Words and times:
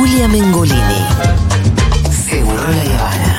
Julia 0.00 0.28
Mengolini. 0.28 1.00
Seguro 2.10 2.68
la 2.68 2.84
Habana. 2.96 3.36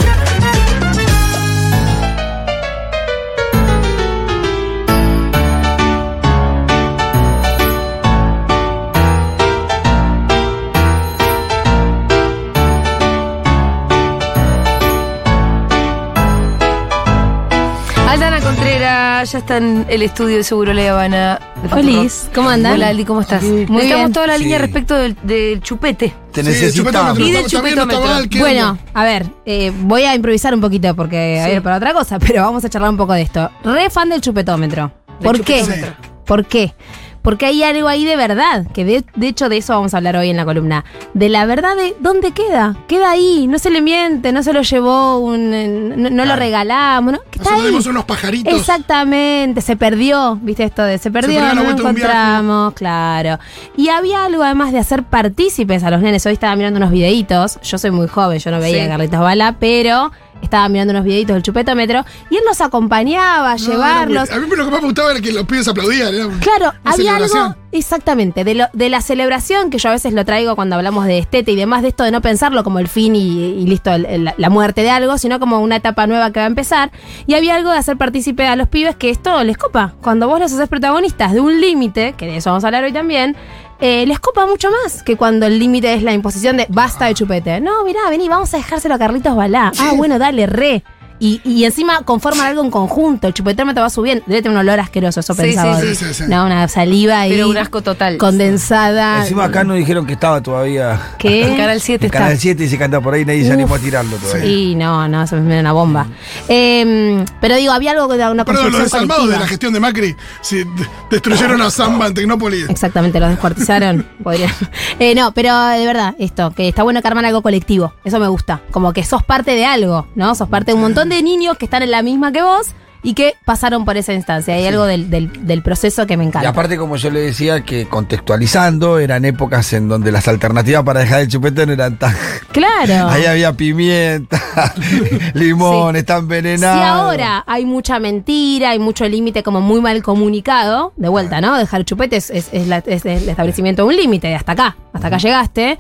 Aldana 18.08 18.40
Contreras 18.42 19.32
ya 19.32 19.40
está 19.40 19.58
en 19.58 19.88
el 19.90 20.04
estudio 20.04 20.38
de 20.38 20.44
Seguro 20.44 20.74
La 20.74 20.92
Habana. 20.92 21.51
Futurock. 21.70 22.34
¿cómo 22.34 22.50
andan? 22.50 22.74
Hola 22.74 22.88
Aldi, 22.90 23.06
¿cómo 23.06 23.22
estás? 23.22 23.44
Muy 23.44 23.52
Necesitamos 23.66 23.88
bien. 23.88 24.14
toda 24.14 24.28
la 24.28 24.38
línea 24.38 24.58
Sí. 24.58 24.62
respecto 24.62 24.96
del, 24.96 25.16
del 25.24 25.62
chupete. 25.62 26.14
Te 26.32 26.44
necesitamos. 26.44 27.20
Y 27.20 27.32
del 27.32 27.46
chupetómetro. 27.46 28.02
mal, 28.04 28.30
¿qué 28.30 28.40
Bueno, 28.40 28.78
a 28.94 29.04
ver, 29.04 29.28
eh, 29.46 29.72
voy 29.82 30.04
a 30.04 30.16
improvisar 30.16 30.54
un 30.54 30.62
poquito 30.62 30.96
porque 30.96 31.40
a 31.40 31.46
Sí. 31.46 31.52
ver 31.52 31.62
para 31.62 31.78
otra 31.78 31.94
cosa, 31.94 32.20
pero 32.28 32.42
vamos 32.44 32.64
a 32.66 32.70
charlar 32.70 32.90
un 32.90 32.98
poco 32.98 33.14
de 33.14 33.22
esto. 33.22 33.50
Re 33.64 33.90
fan 33.90 34.10
del 34.10 34.22
chupetómetro. 34.22 34.92
Del 35.20 35.24
¿Por 35.24 35.42
qué? 35.42 35.62
chupetómetro. 35.62 35.96
¿Por 36.26 36.46
qué? 36.46 36.74
Porque 37.22 37.46
hay 37.46 37.62
algo 37.64 37.88
ahí 37.88 38.04
de 38.04 38.16
verdad, 38.16 38.66
que 38.74 38.84
de, 38.84 39.04
de 39.16 39.28
hecho 39.28 39.48
de 39.48 39.58
eso 39.58 39.74
vamos 39.74 39.94
a 39.94 39.98
hablar 39.98 40.16
hoy 40.16 40.30
en 40.30 40.38
la 40.38 40.46
columna. 40.46 40.84
De 41.14 41.30
la 41.30 41.46
verdad 41.46 41.76
de 41.76 41.96
dónde 42.00 42.32
queda. 42.32 42.76
Queda 42.88 43.12
ahí, 43.12 43.46
no 43.48 43.60
se 43.60 43.70
le 43.70 43.82
miente, 43.82 44.32
no 44.32 44.42
se 44.42 44.54
lo 44.54 44.62
llevó, 44.64 45.18
un, 45.20 45.54
eh, 45.54 45.68
no, 45.68 46.10
no 46.10 46.26
lo 46.26 46.36
regalamos, 46.36 47.14
¿no? 47.14 47.20
Que 47.30 47.38
Está 47.40 47.54
ahí. 47.56 47.70
unos 47.90 48.06
pajaritos. 48.06 48.54
Exactamente, 48.54 49.62
se 49.62 49.76
perdió, 49.76 50.40
¿viste 50.42 50.64
esto 50.64 50.84
de 50.84 50.98
se 50.98 51.12
perdió, 51.12 51.40
la 51.42 51.54
no 51.54 51.64
lo 51.64 51.70
encontramos, 51.72 52.74
claro. 52.74 53.38
Y 53.78 53.90
había 53.90 54.26
algo 54.26 54.44
además 54.44 54.72
de 54.72 54.80
hacer 54.80 55.04
partícipes 55.04 55.84
a 55.84 55.92
los 55.92 56.02
nenes. 56.02 56.26
Hoy 56.26 56.34
estaba 56.34 56.56
mirando 56.56 56.78
unos 56.78 56.92
videitos, 56.92 57.60
yo 57.62 57.78
soy 57.78 57.92
muy 57.92 58.08
joven, 58.08 58.40
yo 58.40 58.52
no 58.52 58.60
veía 58.60 58.80
Sí. 58.80 58.86
a 58.86 58.88
Carlitos 58.90 59.20
Bala, 59.20 59.56
pero 59.60 60.12
estaba 60.42 60.68
mirando 60.70 60.92
unos 60.92 61.04
videitos 61.06 61.34
del 61.34 61.44
chupetómetro 61.44 62.06
y 62.30 62.36
él 62.38 62.44
los 62.48 62.60
acompañaba 62.62 63.52
a 63.52 63.56
No, 63.58 63.66
llevarlos. 63.66 64.30
a 64.32 64.40
mí 64.40 64.48
lo 64.50 64.66
que 64.66 64.72
más 64.72 64.82
me 64.82 64.88
gustaba 64.88 65.12
era 65.12 65.22
que 65.22 65.32
los 65.32 65.46
pibes 65.46 65.68
aplaudían. 65.68 66.14
era 66.14 66.28
Claro, 66.40 66.74
había 66.84 67.16
algo, 67.16 67.56
exactamente, 67.72 68.44
de, 68.44 68.56
lo, 68.56 68.66
de 68.74 68.90
la 68.90 69.02
celebración 69.02 69.70
que 69.70 69.78
yo 69.78 69.90
a 69.90 69.94
veces 69.94 70.14
lo 70.14 70.26
traigo 70.26 70.56
cuando 70.56 70.76
hablamos 70.76 71.06
de 71.06 71.20
estete 71.20 71.52
y 71.52 71.56
demás, 71.56 71.82
de 71.82 71.90
esto 71.90 72.04
de 72.04 72.12
no 72.12 72.22
pensarlo 72.22 72.64
como 72.64 72.80
el 72.80 72.88
fin 72.88 73.16
y, 73.16 73.20
y 73.62 73.66
listo, 73.68 73.92
el- 73.94 74.06
el- 74.06 74.34
la 74.38 74.50
muerte 74.50 74.82
de 74.82 74.90
algo, 74.90 75.18
sino 75.18 75.40
como 75.40 75.60
una 75.60 75.78
etapa 75.78 76.08
nueva 76.08 76.32
que 76.32 76.40
va 76.40 76.46
a 76.46 76.48
empezar. 76.48 76.92
Y 77.28 77.34
había 77.36 77.56
algo 77.56 77.72
de 77.72 77.78
hacer 77.78 77.98
partícipe 77.98 78.46
a 78.48 78.56
los 78.56 78.68
pibes 78.68 78.96
que 78.96 79.10
esto 79.10 79.44
les 79.44 79.58
copa. 79.58 79.94
Cuando 80.02 80.28
vos 80.28 80.40
los 80.40 80.52
haces 80.52 80.68
protagonistas 80.70 81.34
de 81.34 81.40
un 81.40 81.60
límite, 81.62 82.14
que 82.18 82.26
de 82.26 82.38
eso 82.38 82.50
vamos 82.50 82.64
a 82.64 82.68
hablar 82.68 82.84
hoy 82.84 82.92
también, 82.94 83.36
eh, 83.82 84.06
les 84.06 84.20
copa 84.20 84.46
mucho 84.46 84.70
más 84.72 85.04
que 85.04 85.18
cuando 85.18 85.48
el 85.48 85.60
límite 85.60 85.94
es 85.94 86.04
la 86.04 86.14
imposición 86.14 86.58
de 86.58 86.68
basta 86.70 87.06
de 87.06 87.16
chupete. 87.16 87.60
No, 87.60 87.84
mirá, 87.84 88.00
vení, 88.10 88.30
vamos 88.30 88.54
a 88.54 88.58
dejárselo 88.58 88.96
a 88.96 89.00
Carlitos 89.00 89.36
Balá. 89.36 89.72
Ah, 89.80 89.94
bueno, 89.96 90.20
dale, 90.20 90.46
re. 90.46 90.84
Y, 91.24 91.40
y 91.46 91.66
encima 91.66 92.02
conforman 92.02 92.48
algo 92.48 92.64
en 92.64 92.72
conjunto. 92.72 93.28
El 93.28 93.34
chupetómetro 93.36 93.84
va 93.84 93.92
subiendo. 93.92 94.24
Debe 94.26 94.42
tener 94.42 94.56
un 94.58 94.62
olor 94.62 94.80
asqueroso, 94.80 95.20
eso 95.20 95.36
Sí, 95.36 95.42
pensaba. 95.42 95.80
sí, 95.80 95.96
sí, 95.96 96.06
sí, 96.06 96.14
sí. 96.16 96.24
No, 96.28 96.46
una 96.48 96.68
saliva 96.68 97.20
ahí. 97.22 97.30
Pero 97.32 97.48
un 97.48 97.58
asco 97.58 97.84
total. 97.84 98.18
Condensada. 98.18 99.22
Encima 99.22 99.44
acá 99.46 99.64
nos 99.64 99.78
dijeron 99.78 100.08
que 100.08 100.14
estaba 100.14 100.42
todavía 100.42 101.00
¿Qué? 101.20 101.48
En 101.48 101.58
Canal 101.58 101.80
7 101.80 102.06
en 102.06 102.08
está. 102.08 102.20
Canal 102.20 102.38
7 102.40 102.64
y 102.64 102.68
se 102.68 102.78
canta 102.80 103.00
por 103.02 103.14
ahí, 103.14 103.24
nadie 103.24 103.46
se 103.46 103.52
animó 103.54 103.76
a 103.76 103.80
tirarlo 103.80 104.18
todavía. 104.18 104.46
Y 104.46 104.74
no, 104.76 105.08
no, 105.08 105.28
se 105.28 105.36
me 105.36 105.42
viene 105.44 105.60
una 105.60 105.74
bomba. 105.74 106.08
Eh, 106.50 107.24
pero 107.40 107.56
digo, 107.56 107.72
había 107.72 107.92
algo 107.92 108.08
de 108.08 108.28
una 108.30 108.44
Perdón, 108.44 108.72
los 108.72 108.82
desalmados 108.84 109.30
de 109.30 109.38
la 109.38 109.48
gestión 109.48 109.74
de 109.74 109.80
Macri 109.80 110.16
sí, 110.42 110.58
de- 110.58 110.66
destruyeron 111.12 111.62
a 111.62 111.70
Samba 111.70 112.08
en 112.08 112.14
Tecnópolis. 112.14 112.70
Exactamente, 112.70 113.20
los 113.20 113.30
descuartizaron. 113.30 114.06
podrían. 114.24 114.52
Eh, 115.00 115.16
no, 115.16 115.34
pero 115.34 115.56
de 115.68 115.86
verdad, 115.86 116.16
esto, 116.20 116.52
que 116.52 116.68
está 116.68 116.84
bueno 116.84 117.02
que 117.02 117.08
arman 117.08 117.26
algo 117.26 117.42
colectivo. 117.42 117.94
Eso 118.04 118.20
me 118.20 118.28
gusta. 118.28 118.62
Como 118.72 118.92
que 118.94 119.04
sos 119.04 119.24
parte 119.24 119.52
de 119.52 119.66
algo, 119.66 120.08
¿no? 120.16 120.34
Sos 120.36 120.50
parte 120.50 120.72
de 120.72 120.76
un 120.76 120.82
montón 120.82 121.11
de 121.12 121.24
niños 121.24 121.58
que 121.58 121.66
están 121.66 121.84
en 121.84 121.92
la 121.92 122.02
misma 122.02 122.32
que 122.32 122.42
vos 122.42 122.68
y 123.04 123.16
que 123.16 123.34
pasaron 123.46 123.84
por 123.84 123.98
esa 123.98 124.14
instancia. 124.14 124.54
Hay 124.54 124.68
algo 124.68 124.86
del, 124.86 125.10
del- 125.10 125.48
del 125.48 125.64
proceso 125.64 126.06
que 126.06 126.18
me 126.18 126.24
Y 126.24 126.28
encanta. 126.28 126.50
aparte, 126.50 126.78
como 126.78 126.98
yo 126.98 127.10
le 127.10 127.20
decía, 127.22 127.62
que 127.66 127.88
contextualizando, 127.88 129.00
eran 129.00 129.26
épocas 129.26 129.74
en 129.74 129.90
donde 129.90 130.12
las 130.12 130.28
alternativas 130.28 130.84
para 130.84 131.00
dejar 131.00 131.22
el 131.22 131.28
chupete 131.28 131.66
no 131.66 131.74
eran 131.74 131.98
tan. 131.98 132.16
claro. 132.52 133.10
Ahí 133.10 133.26
había 133.26 133.54
pimienta, 133.54 134.40
limón, 135.34 135.96
Sí. 135.96 136.00
está 136.00 136.18
Si 136.18 136.20
envenenado. 136.22 136.84
ahora 136.84 137.44
hay 137.48 137.66
mucha 137.66 137.98
mentira, 138.00 138.70
hay 138.70 138.80
mucho 138.80 139.08
límite 139.08 139.42
como 139.42 139.62
muy 139.62 139.82
mal 139.82 140.04
comunicado, 140.04 140.94
de 140.96 141.10
vuelta, 141.10 141.42
¿no? 141.42 141.58
Dejar 141.58 141.80
el 141.82 141.86
chupete 141.86 142.18
es, 142.18 142.30
es- 142.30 142.50
es 142.52 142.68
la- 142.68 142.84
es 142.86 143.04
el 143.06 143.28
establecimiento 143.28 143.82
de 143.84 143.88
un 143.90 143.96
límite, 143.96 144.36
hasta 144.36 144.52
acá, 144.52 144.78
hasta 144.94 145.08
acá 145.08 145.18
llegaste. 145.18 145.78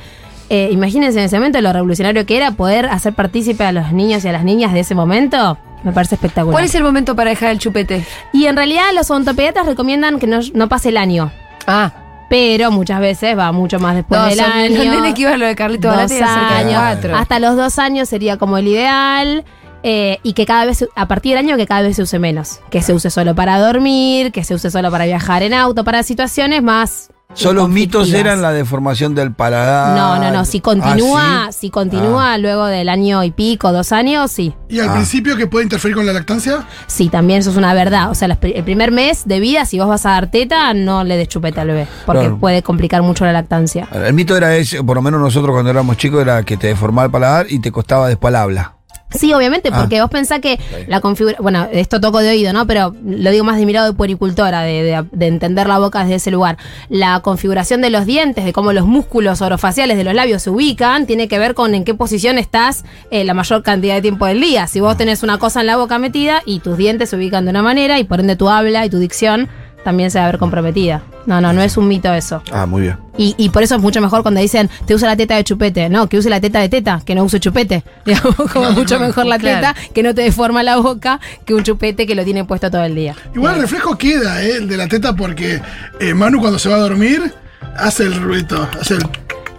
Eh, 0.54 0.68
imagínense 0.74 1.18
en 1.18 1.26
ese 1.26 1.38
momento 1.38 1.62
lo 1.62 1.72
revolucionario 1.72 2.26
que 2.26 2.36
era 2.36 2.52
poder 2.52 2.86
hacer 2.88 3.14
partícipe 3.14 3.64
a 3.64 3.72
los 3.72 3.94
niños 3.94 4.26
y 4.26 4.28
a 4.28 4.34
las 4.34 4.44
niñas 4.44 4.74
de 4.74 4.82
ese 4.82 4.96
momento. 4.96 5.58
Me 5.84 5.94
parece 5.94 6.16
espectacular. 6.16 6.52
¿Cuál 6.54 6.66
es 6.66 6.76
el 6.76 6.84
momento 6.84 7.16
para 7.16 7.30
dejar 7.30 7.52
el 7.52 7.60
chupete? 7.60 8.06
Y 8.34 8.48
en 8.48 8.58
realidad 8.58 8.84
los 8.94 9.10
odontopediatras 9.10 9.66
recomiendan 9.66 10.20
que 10.20 10.28
no, 10.28 10.40
no 10.54 10.68
pase 10.68 10.90
el 10.90 10.98
año. 10.98 11.32
Ah, 11.68 11.92
Pero 12.30 12.70
muchas 12.70 13.00
veces 13.00 13.38
va 13.38 13.52
mucho 13.54 13.80
más 13.80 13.96
después 13.96 14.20
no, 14.20 14.28
del 14.28 14.40
son- 14.40 14.52
año. 14.52 14.76
los 14.84 14.86
nenes 14.88 15.14
que 15.14 15.22
iban 15.22 15.34
a 15.36 15.38
lo 15.38 15.46
de 15.46 15.56
Carlito 15.56 15.90
dos 15.90 16.12
años. 16.12 16.74
cuatro. 16.76 17.16
Hasta 17.16 17.40
los 17.40 17.56
dos 17.56 17.80
años 17.80 18.10
sería 18.10 18.38
como 18.38 18.58
el 18.58 18.68
ideal. 18.68 19.46
eh, 19.84 20.20
y 20.22 20.34
que 20.34 20.46
cada 20.46 20.66
vez, 20.66 20.86
a 20.96 21.08
partir 21.08 21.32
del 21.36 21.40
año, 21.46 21.58
que 21.58 21.66
cada 21.66 21.82
vez 21.82 21.96
se 21.96 22.04
use 22.04 22.20
menos. 22.20 22.60
Que 22.70 22.84
se 22.84 22.94
use 22.94 23.10
solo 23.10 23.34
para 23.34 23.58
dormir, 23.58 24.32
que 24.32 24.44
se 24.44 24.54
use 24.54 24.70
solo 24.70 24.92
para 24.92 25.06
viajar 25.06 25.42
en 25.42 25.56
auto, 25.56 25.84
para 25.84 26.04
situaciones 26.04 26.62
más. 26.62 27.10
Solo 27.34 27.62
los 27.62 27.70
mitos 27.70 28.12
eran 28.14 28.42
la 28.42 28.52
deformación 28.52 29.16
del 29.16 29.32
paladar. 29.34 29.98
No, 29.98 30.20
no, 30.20 30.32
no. 30.32 30.46
Si 30.46 30.60
continúa, 30.60 31.46
Ah, 31.46 31.48
¿sí? 31.52 31.60
si 31.62 31.70
continúa 31.70 32.34
Ah. 32.34 32.38
luego 32.38 32.66
del 32.66 32.90
año 32.90 33.24
y 33.24 33.32
pico, 33.32 33.72
dos 33.72 33.92
años, 33.92 34.32
sí. 34.32 34.54
Y 34.70 34.80
al 34.80 34.90
Ah. 34.90 34.94
principio 34.94 35.38
que 35.38 35.48
puede 35.48 35.64
interferir 35.64 35.96
con 35.96 36.06
la 36.06 36.14
lactancia. 36.14 36.66
Sí, 36.88 37.10
también 37.10 37.40
eso 37.40 37.50
es 37.52 37.58
una 37.58 37.74
verdad. 37.74 38.12
O 38.12 38.16
sea, 38.16 38.28
el 38.42 38.64
primer 38.64 38.92
mes 38.92 39.24
de 39.26 39.40
vida, 39.40 39.66
si 39.66 39.80
vos 39.80 39.88
vas 39.88 40.06
a 40.06 40.12
dar 40.12 40.30
teta, 40.30 40.74
no 40.74 41.04
le 41.04 41.18
des 41.18 41.28
chupeta 41.30 41.62
al 41.62 41.68
bebé. 41.68 41.88
Porque 42.06 42.22
Claro. 42.22 42.38
puede 42.38 42.64
complicar 42.64 43.02
mucho 43.02 43.24
la 43.26 43.32
lactancia. 43.34 43.88
El 43.94 44.14
mito 44.14 44.36
era 44.36 44.56
ese, 44.56 44.84
por 44.84 44.96
lo 44.98 45.02
menos 45.02 45.20
nosotros 45.22 45.54
cuando 45.54 45.72
éramos 45.72 45.98
chicos, 45.98 46.22
era 46.22 46.44
que 46.44 46.58
te 46.58 46.68
deformaba 46.68 47.06
el 47.06 47.12
paladar 47.12 47.46
y 47.50 47.60
te 47.60 47.72
costaba 47.72 48.08
después 48.08 48.36
habla. 48.36 48.76
Sí, 49.14 49.34
obviamente, 49.34 49.70
Ah. 49.72 49.80
porque 49.80 50.02
vos 50.02 50.10
pensás 50.10 50.40
que 50.40 50.60
la 50.88 51.02
configuración, 51.02 51.44
bueno, 51.44 51.68
esto 51.72 52.00
toco 52.00 52.20
de 52.20 52.30
oído, 52.30 52.54
¿no? 52.54 52.66
Pero 52.68 52.96
lo 53.06 53.32
digo 53.32 53.44
más 53.44 53.58
de 53.58 53.66
mi 53.66 53.74
lado 53.74 53.88
de 53.88 53.94
puericultora, 53.94 54.62
de, 54.62 54.84
de- 54.84 55.06
de 55.12 55.28
entender 55.28 55.68
la 55.68 55.80
boca 55.80 56.00
desde 56.00 56.16
ese 56.16 56.32
lugar. 56.32 56.58
La 56.90 57.20
configuración 57.22 57.82
de 57.82 57.90
los 57.90 58.06
dientes, 58.06 58.46
de 58.46 58.54
cómo 58.54 58.74
los 58.74 58.86
músculos 58.86 59.42
orofaciales 59.42 59.98
de 59.98 60.04
los 60.04 60.14
labios 60.14 60.42
se 60.44 60.50
ubican, 60.50 61.06
tiene 61.06 61.28
que 61.28 61.40
ver 61.40 61.54
con 61.54 61.76
en 61.76 61.84
qué 61.84 61.94
posición 61.94 62.38
estás 62.38 62.84
eh, 63.12 63.24
la 63.24 63.34
mayor 63.34 63.64
cantidad 63.64 63.96
de 63.96 64.02
tiempo 64.02 64.26
del 64.26 64.40
día. 64.42 64.68
Si 64.68 64.80
vos 64.80 64.96
tenés 64.98 65.24
una 65.24 65.38
cosa 65.38 65.62
en 65.62 65.68
la 65.68 65.78
boca 65.78 66.00
metida 66.00 66.42
y 66.46 66.60
tus 66.60 66.78
dientes 66.78 67.10
se 67.10 67.16
ubican 67.16 67.46
de 67.46 67.52
una 67.52 67.62
manera 67.62 68.00
y 68.00 68.04
por 68.04 68.20
ende 68.20 68.36
tu 68.36 68.50
habla 68.50 68.86
y 68.86 68.90
tu 68.90 68.98
dicción 69.00 69.50
también 69.84 70.12
se 70.12 70.20
va 70.20 70.26
a 70.26 70.28
ver 70.32 70.38
comprometida. 70.40 71.02
No, 71.26 71.40
no, 71.42 71.54
no 71.54 71.62
es 71.62 71.78
un 71.78 71.88
mito 71.88 72.12
eso. 72.14 72.42
Ah, 72.52 72.66
muy 72.66 72.82
bien. 72.84 72.98
Y, 73.18 73.36
y 73.38 73.50
por 73.50 73.62
eso 73.64 73.76
es 73.76 73.82
mucho 73.82 74.02
mejor 74.02 74.22
cuando 74.24 74.40
dicen, 74.42 74.70
te 74.86 74.96
usa 74.96 75.08
la 75.08 75.16
teta 75.16 75.36
de 75.36 75.44
chupete. 75.44 75.88
No, 75.90 76.08
que 76.08 76.18
use 76.18 76.30
la 76.30 76.42
teta 76.42 76.60
de 76.60 76.70
teta, 76.70 77.02
que 77.06 77.14
no 77.16 77.24
use 77.24 77.40
chupete. 77.40 77.84
Digamos, 78.06 78.36
como 78.52 78.72
mucho 78.72 79.00
mejor 79.00 79.26
la 79.26 79.38
Claro. 79.38 79.68
teta, 79.76 79.76
que 79.94 80.04
no 80.04 80.16
te 80.16 80.22
deforma 80.22 80.64
la 80.64 80.78
boca, 80.78 81.20
que 81.46 81.54
un 81.54 81.64
chupete 81.64 82.08
que 82.08 82.16
lo 82.16 82.24
tiene 82.24 82.44
puesto 82.46 82.72
todo 82.72 82.84
el 82.84 82.96
día. 82.96 83.16
Igual 83.36 83.56
el 83.56 83.62
reflejo 83.62 83.98
queda, 83.98 84.44
¿eh? 84.44 84.58
El 84.58 84.68
de 84.68 84.78
la 84.78 84.88
teta, 84.88 85.16
porque 85.16 85.62
eh, 86.00 86.14
Manu 86.14 86.40
cuando 86.40 86.58
se 86.58 86.70
va 86.70 86.76
a 86.76 86.80
dormir 86.80 87.34
hace 87.78 88.04
el 88.04 88.16
ruido, 88.22 88.68
hace 88.80 88.96
el. 88.96 89.04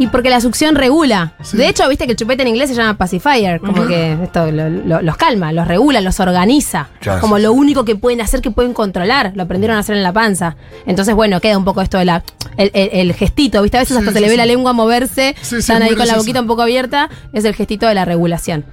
Y 0.02 0.06
porque 0.08 0.30
la 0.30 0.40
succión 0.40 0.74
regula. 0.74 1.34
Sí. 1.42 1.56
De 1.56 1.68
hecho, 1.68 1.88
viste 1.88 2.06
que 2.06 2.12
el 2.12 2.16
chupete 2.16 2.42
en 2.42 2.48
inglés 2.48 2.70
se 2.70 2.74
llama 2.74 2.96
pacifier, 2.98 3.60
como 3.60 3.86
que 3.86 4.12
esto 4.22 4.50
lo- 4.50 4.68
lo- 4.68 5.02
los 5.02 5.16
calma, 5.16 5.52
los 5.52 5.68
regula, 5.68 6.00
los 6.00 6.18
organiza. 6.20 6.88
Como 7.20 7.38
lo 7.38 7.52
único 7.52 7.84
que 7.84 7.94
pueden 7.96 8.20
hacer, 8.20 8.40
que 8.40 8.50
pueden 8.50 8.72
controlar. 8.72 9.32
Lo 9.34 9.44
aprendieron 9.44 9.76
a 9.76 9.80
hacer 9.80 9.96
en 9.96 10.02
la 10.02 10.12
panza. 10.12 10.56
Entonces, 10.86 11.14
bueno, 11.14 11.40
queda 11.40 11.56
un 11.56 11.64
poco 11.64 11.82
esto 11.82 11.98
de 11.98 12.04
la. 12.04 12.22
El, 12.56 12.70
el- 12.74 12.90
el 12.92 13.14
gestito, 13.14 13.62
¿viste? 13.62 13.76
A 13.78 13.80
veces 13.80 13.96
Sí, 13.96 14.00
hasta 14.00 14.12
se 14.12 14.20
le 14.20 14.28
ve 14.28 14.36
la 14.36 14.46
lengua 14.46 14.72
moverse, 14.72 15.34
Sí, 15.40 15.46
sí, 15.50 15.56
están 15.58 15.82
ahí 15.82 15.94
con 15.94 16.06
la 16.06 16.16
boquita 16.16 16.40
un 16.40 16.46
poco 16.46 16.62
abierta. 16.62 17.08
Es 17.32 17.44
el 17.44 17.54
gestito 17.54 17.86
de 17.86 17.94
la 17.94 18.04
regulación. 18.04 18.64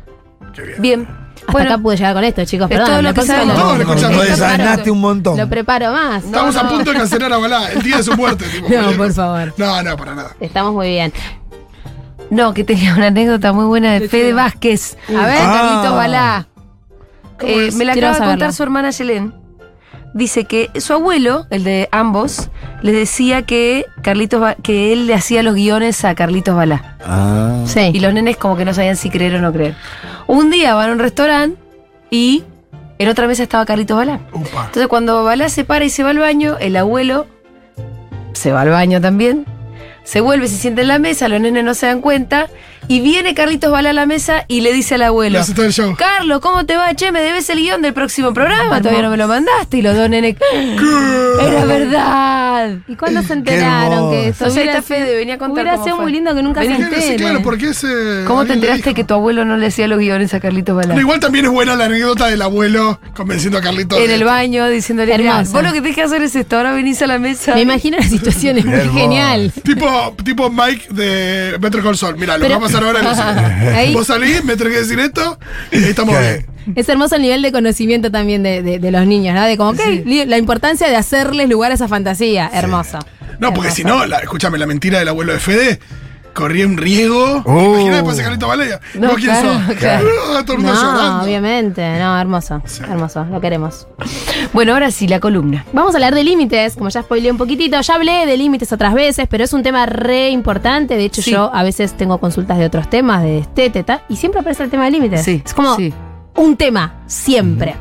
Qué 0.53 0.61
bien. 0.63 0.81
bien. 0.81 1.07
Hasta 1.39 1.51
Bueno, 1.53 1.69
acá 1.73 1.81
pude 1.81 1.95
llegar 1.97 2.13
con 2.13 2.23
esto, 2.23 2.45
chicos. 2.45 2.65
es 2.69 2.77
Perdón, 2.77 2.91
todo 2.91 3.01
lo 3.01 3.13
que 3.13 3.21
sabemos. 3.23 3.57
No, 3.57 3.75
Lo 4.11 4.21
desanaste 4.23 4.91
un 4.91 5.01
montón. 5.01 5.37
Lo 5.37 5.47
preparo 5.49 5.91
más. 5.91 6.23
Estamos 6.23 6.55
a 6.55 6.67
punto 6.69 6.91
de 6.91 6.97
cancelar 6.97 7.33
a 7.33 7.37
Balá 7.37 7.71
el 7.71 7.81
día 7.81 7.97
de 7.97 8.03
su 8.03 8.15
muerte. 8.15 8.45
tipo, 8.49 8.67
No, 8.81 8.91
por 8.97 9.13
favor. 9.13 9.53
No, 9.57 9.81
no, 9.81 9.97
para 9.97 10.15
nada. 10.15 10.35
Estamos 10.39 10.73
muy 10.73 10.89
bien. 10.89 11.13
No, 12.29 12.53
que 12.53 12.63
tenía 12.63 12.93
una 12.93 13.07
anécdota 13.07 13.53
muy 13.53 13.65
buena 13.65 13.93
de 13.99 14.07
Fede 14.09 14.33
Vázquez. 14.33 14.97
A 15.09 15.25
ver, 15.25 15.37
Ah. 15.41 15.53
Carlitos 15.53 15.95
Balá. 15.95 16.47
¿Cómo 17.39 17.51
Eh, 17.51 17.69
me 17.73 17.85
la 17.85 17.93
acaba 17.93 18.19
de 18.19 18.25
contar 18.25 18.53
su 18.53 18.61
hermana 18.63 18.91
Yelén. 18.91 19.33
Dice 20.13 20.45
que 20.45 20.69
su 20.79 20.93
abuelo, 20.93 21.45
el 21.51 21.63
de 21.63 21.87
ambos, 21.91 22.49
les 22.81 22.95
decía 22.95 23.43
que 23.43 23.85
Carlitos 24.01 24.41
Ba- 24.41 24.55
que 24.55 24.91
él 24.91 25.05
le 25.07 25.13
hacía 25.13 25.43
los 25.43 25.53
guiones 25.53 26.03
a 26.03 26.15
Carlitos 26.15 26.55
Balá. 26.55 26.97
Ah. 27.05 27.63
Sí. 27.65 27.91
Y 27.93 27.99
los 27.99 28.13
nenes 28.13 28.35
como 28.37 28.57
que 28.57 28.65
no 28.65 28.73
sabían 28.73 28.95
si 28.97 29.09
creer 29.09 29.35
o 29.35 29.41
no 29.41 29.53
creer. 29.53 29.75
Un 30.27 30.49
día 30.49 30.73
van 30.73 30.89
a 30.89 30.93
un 30.93 30.99
restaurante 30.99 31.57
y 32.09 32.43
en 32.97 33.07
otra 33.07 33.27
mesa 33.27 33.43
estaba 33.43 33.65
Carlitos 33.65 33.95
Balá. 33.97 34.19
Upa. 34.33 34.65
Entonces 34.65 34.87
cuando 34.87 35.23
Balá 35.23 35.47
se 35.49 35.63
para 35.63 35.85
y 35.85 35.89
se 35.89 36.03
va 36.03 36.09
al 36.09 36.17
baño, 36.19 36.57
el 36.59 36.75
abuelo 36.75 37.27
se 38.33 38.51
va 38.51 38.61
al 38.61 38.69
baño 38.69 38.99
también, 39.01 39.45
Se 40.03 40.21
vuelve, 40.21 40.47
se 40.47 40.55
sienta 40.57 40.81
en 40.81 40.87
la 40.87 40.97
mesa, 40.97 41.27
los 41.27 41.39
nenes 41.39 41.63
no 41.63 41.73
se 41.75 41.85
dan 41.85 42.01
cuenta. 42.01 42.47
Y 42.91 43.01
viene 43.01 43.35
Carlitos 43.35 43.71
Bala 43.71 43.91
a 43.91 43.93
la 43.93 44.07
mesa 44.07 44.45
y 44.47 44.61
le 44.61 44.73
dice 44.73 44.95
al 44.95 45.03
abuelo: 45.03 45.33
Le 45.33 45.39
hace 45.39 45.53
todo 45.53 45.65
el 45.67 45.71
show. 45.71 45.95
Carlos, 45.95 46.39
¿cómo 46.41 46.65
te 46.65 46.75
va? 46.75 46.93
Che, 46.95 47.11
me 47.11 47.21
debes 47.21 47.47
el 47.51 47.59
guion 47.59 47.83
del 47.83 47.93
próximo 47.93 48.33
programa. 48.33 48.79
Todavía 48.81 49.03
no 49.03 49.11
me 49.11 49.17
lo 49.17 49.27
mandaste. 49.27 49.77
Y 49.77 49.81
los 49.83 49.95
dos 49.95 50.09
nenes. 50.09 50.35
Era 51.39 51.65
verdad. 51.65 52.77
¿Y 52.87 52.95
cuándo 52.95 53.21
se 53.23 53.33
enteraron 53.33 53.93
hermoso. 53.93 54.11
que 54.11 54.27
eso 54.29 54.45
O 54.45 54.49
sea, 54.49 54.63
esta 54.63 54.81
Fede 54.81 55.15
venía 55.15 55.35
a 55.35 55.37
contar 55.37 55.63
Hubiera 55.63 55.73
cómo 55.73 55.83
sido 55.85 55.95
fue. 55.97 56.05
muy 56.05 56.11
lindo 56.13 56.33
que 56.35 56.41
nunca 56.43 56.61
se 56.61 56.67
Sí, 56.75 56.81
entere. 56.81 57.15
claro, 57.17 57.41
porque 57.43 57.69
ese. 57.69 58.23
¿Cómo 58.25 58.45
te 58.45 58.53
enteraste 58.53 58.93
que 58.95 59.03
tu 59.03 59.13
abuelo 59.13 59.45
no 59.45 59.55
le 59.57 59.67
hacía 59.67 59.87
los 59.87 59.99
guiones 59.99 60.33
a 60.33 60.39
Carlitos 60.39 60.75
Bala? 60.75 60.89
Pero 60.89 61.01
igual 61.01 61.19
también 61.19 61.45
es 61.45 61.51
buena 61.51 61.75
la 61.75 61.85
anécdota 61.85 62.27
del 62.27 62.41
abuelo 62.41 62.99
convenciendo 63.15 63.59
a 63.59 63.61
Carlitos. 63.61 63.99
En 63.99 64.09
el 64.11 64.23
baño 64.23 64.67
diciéndole, 64.67 65.15
"Mirá, 65.17 65.31
Hermosa. 65.41 65.51
vos 65.53 65.63
lo 65.63 65.73
que 65.73 65.81
tenés 65.81 65.95
que 65.95 66.01
hacer 66.03 66.21
es 66.23 66.35
esto, 66.35 66.57
ahora 66.57 66.73
venís 66.73 67.01
a 67.01 67.07
la 67.07 67.19
mesa. 67.19 67.53
Me 67.55 67.61
imagino 67.61 67.97
la 67.97 68.03
situación, 68.07 68.57
es 68.57 68.65
muy 68.65 68.73
Hermoso. 68.79 68.97
genial. 68.97 69.51
Tipo, 69.63 70.15
tipo 70.25 70.49
Mike 70.49 70.87
de 70.89 71.55
Better 71.59 71.81
Call 71.83 71.95
Saul. 71.97 72.17
Mira, 72.17 72.37
lo 72.37 72.45
Pero- 72.47 72.59
va 72.59 72.67
a 72.67 72.69
pasar 72.79 72.83
ahora. 72.85 73.01
No 73.01 73.15
sé. 73.63 73.69
Ahí- 73.75 73.93
Vos 73.93 74.07
salís, 74.07 74.43
me 74.43 74.55
tenés 74.55 74.73
que 74.73 74.79
decir 74.79 74.99
esto 74.99 75.39
y 75.71 75.77
ahí 75.77 75.83
estamos 75.89 76.17
bien. 76.19 76.45
Es 76.75 76.87
hermoso 76.89 77.15
el 77.15 77.21
nivel 77.23 77.41
de 77.41 77.51
conocimiento 77.51 78.11
también 78.11 78.43
de, 78.43 78.61
de- 78.61 78.79
de 78.79 78.91
los 78.91 79.05
niños, 79.07 79.33
¿no? 79.35 79.43
De 79.45 79.57
como, 79.57 79.73
li- 80.05 80.25
la 80.25 80.37
importancia 80.37 80.87
de 80.87 80.95
hacerles 80.95 81.49
lugar 81.49 81.71
a 81.71 81.75
esa 81.75 81.87
fantasía. 81.87 82.49
Hermoso. 82.53 82.99
No, 83.39 83.53
porque 83.53 83.69
Hermoso. 83.69 83.75
si 83.75 83.83
no, 83.83 84.05
la- 84.05 84.19
escúchame, 84.19 84.57
la 84.57 84.65
mentira 84.67 84.99
del 84.99 85.07
abuelo 85.07 85.33
de 85.33 85.39
Fede 85.39 85.79
corría 86.33 86.65
un 86.65 86.77
riesgo. 86.77 87.41
Oh. 87.45 87.69
Imagina 87.73 87.95
después 87.95 88.17
de 88.17 88.23
Carlitos 88.23 88.49
Valeria. 88.49 88.79
No, 88.95 89.07
¿Vos 89.09 89.17
quién 89.17 89.27
claro, 89.31 89.53
sos? 89.67 89.75
claro. 89.77 90.07
Todo 90.45 90.53
el 90.53 90.59
mundo 90.59 90.73
No, 90.73 90.81
llorando. 90.93 91.23
obviamente. 91.25 91.99
No, 91.99 92.19
hermoso. 92.19 92.61
Hermoso. 92.81 93.25
Lo 93.25 93.41
queremos. 93.41 93.87
Bueno, 94.53 94.73
ahora 94.73 94.91
sí, 94.91 95.07
la 95.07 95.19
columna. 95.19 95.65
Vamos 95.73 95.93
a 95.93 95.97
hablar 95.97 96.15
de 96.15 96.23
límites, 96.23 96.75
como 96.75 96.89
ya 96.89 97.01
spoileé 97.01 97.31
un 97.31 97.37
poquitito. 97.37 97.79
Ya 97.81 97.95
hablé 97.95 98.25
de 98.25 98.37
límites 98.37 98.71
otras 98.71 98.93
veces, 98.93 99.27
pero 99.29 99.43
es 99.43 99.53
un 99.53 99.63
tema 99.63 99.85
re 99.85 100.29
importante. 100.29 100.95
De 100.95 101.05
hecho, 101.05 101.21
Sí. 101.21 101.31
yo 101.31 101.49
a 101.53 101.63
veces 101.63 101.93
tengo 101.97 102.17
consultas 102.19 102.57
de 102.57 102.65
otros 102.65 102.89
temas, 102.89 103.21
de 103.23 103.39
estética, 103.39 104.01
y 104.09 104.15
siempre 104.15 104.39
aparece 104.41 104.63
el 104.63 104.69
tema 104.69 104.85
de 104.85 104.91
límites. 104.91 105.23
Sí, 105.23 105.41
Es 105.45 105.53
como 105.53 105.75
sí. 105.75 105.93
un 106.35 106.55
tema, 106.55 107.01
siempre. 107.07 107.75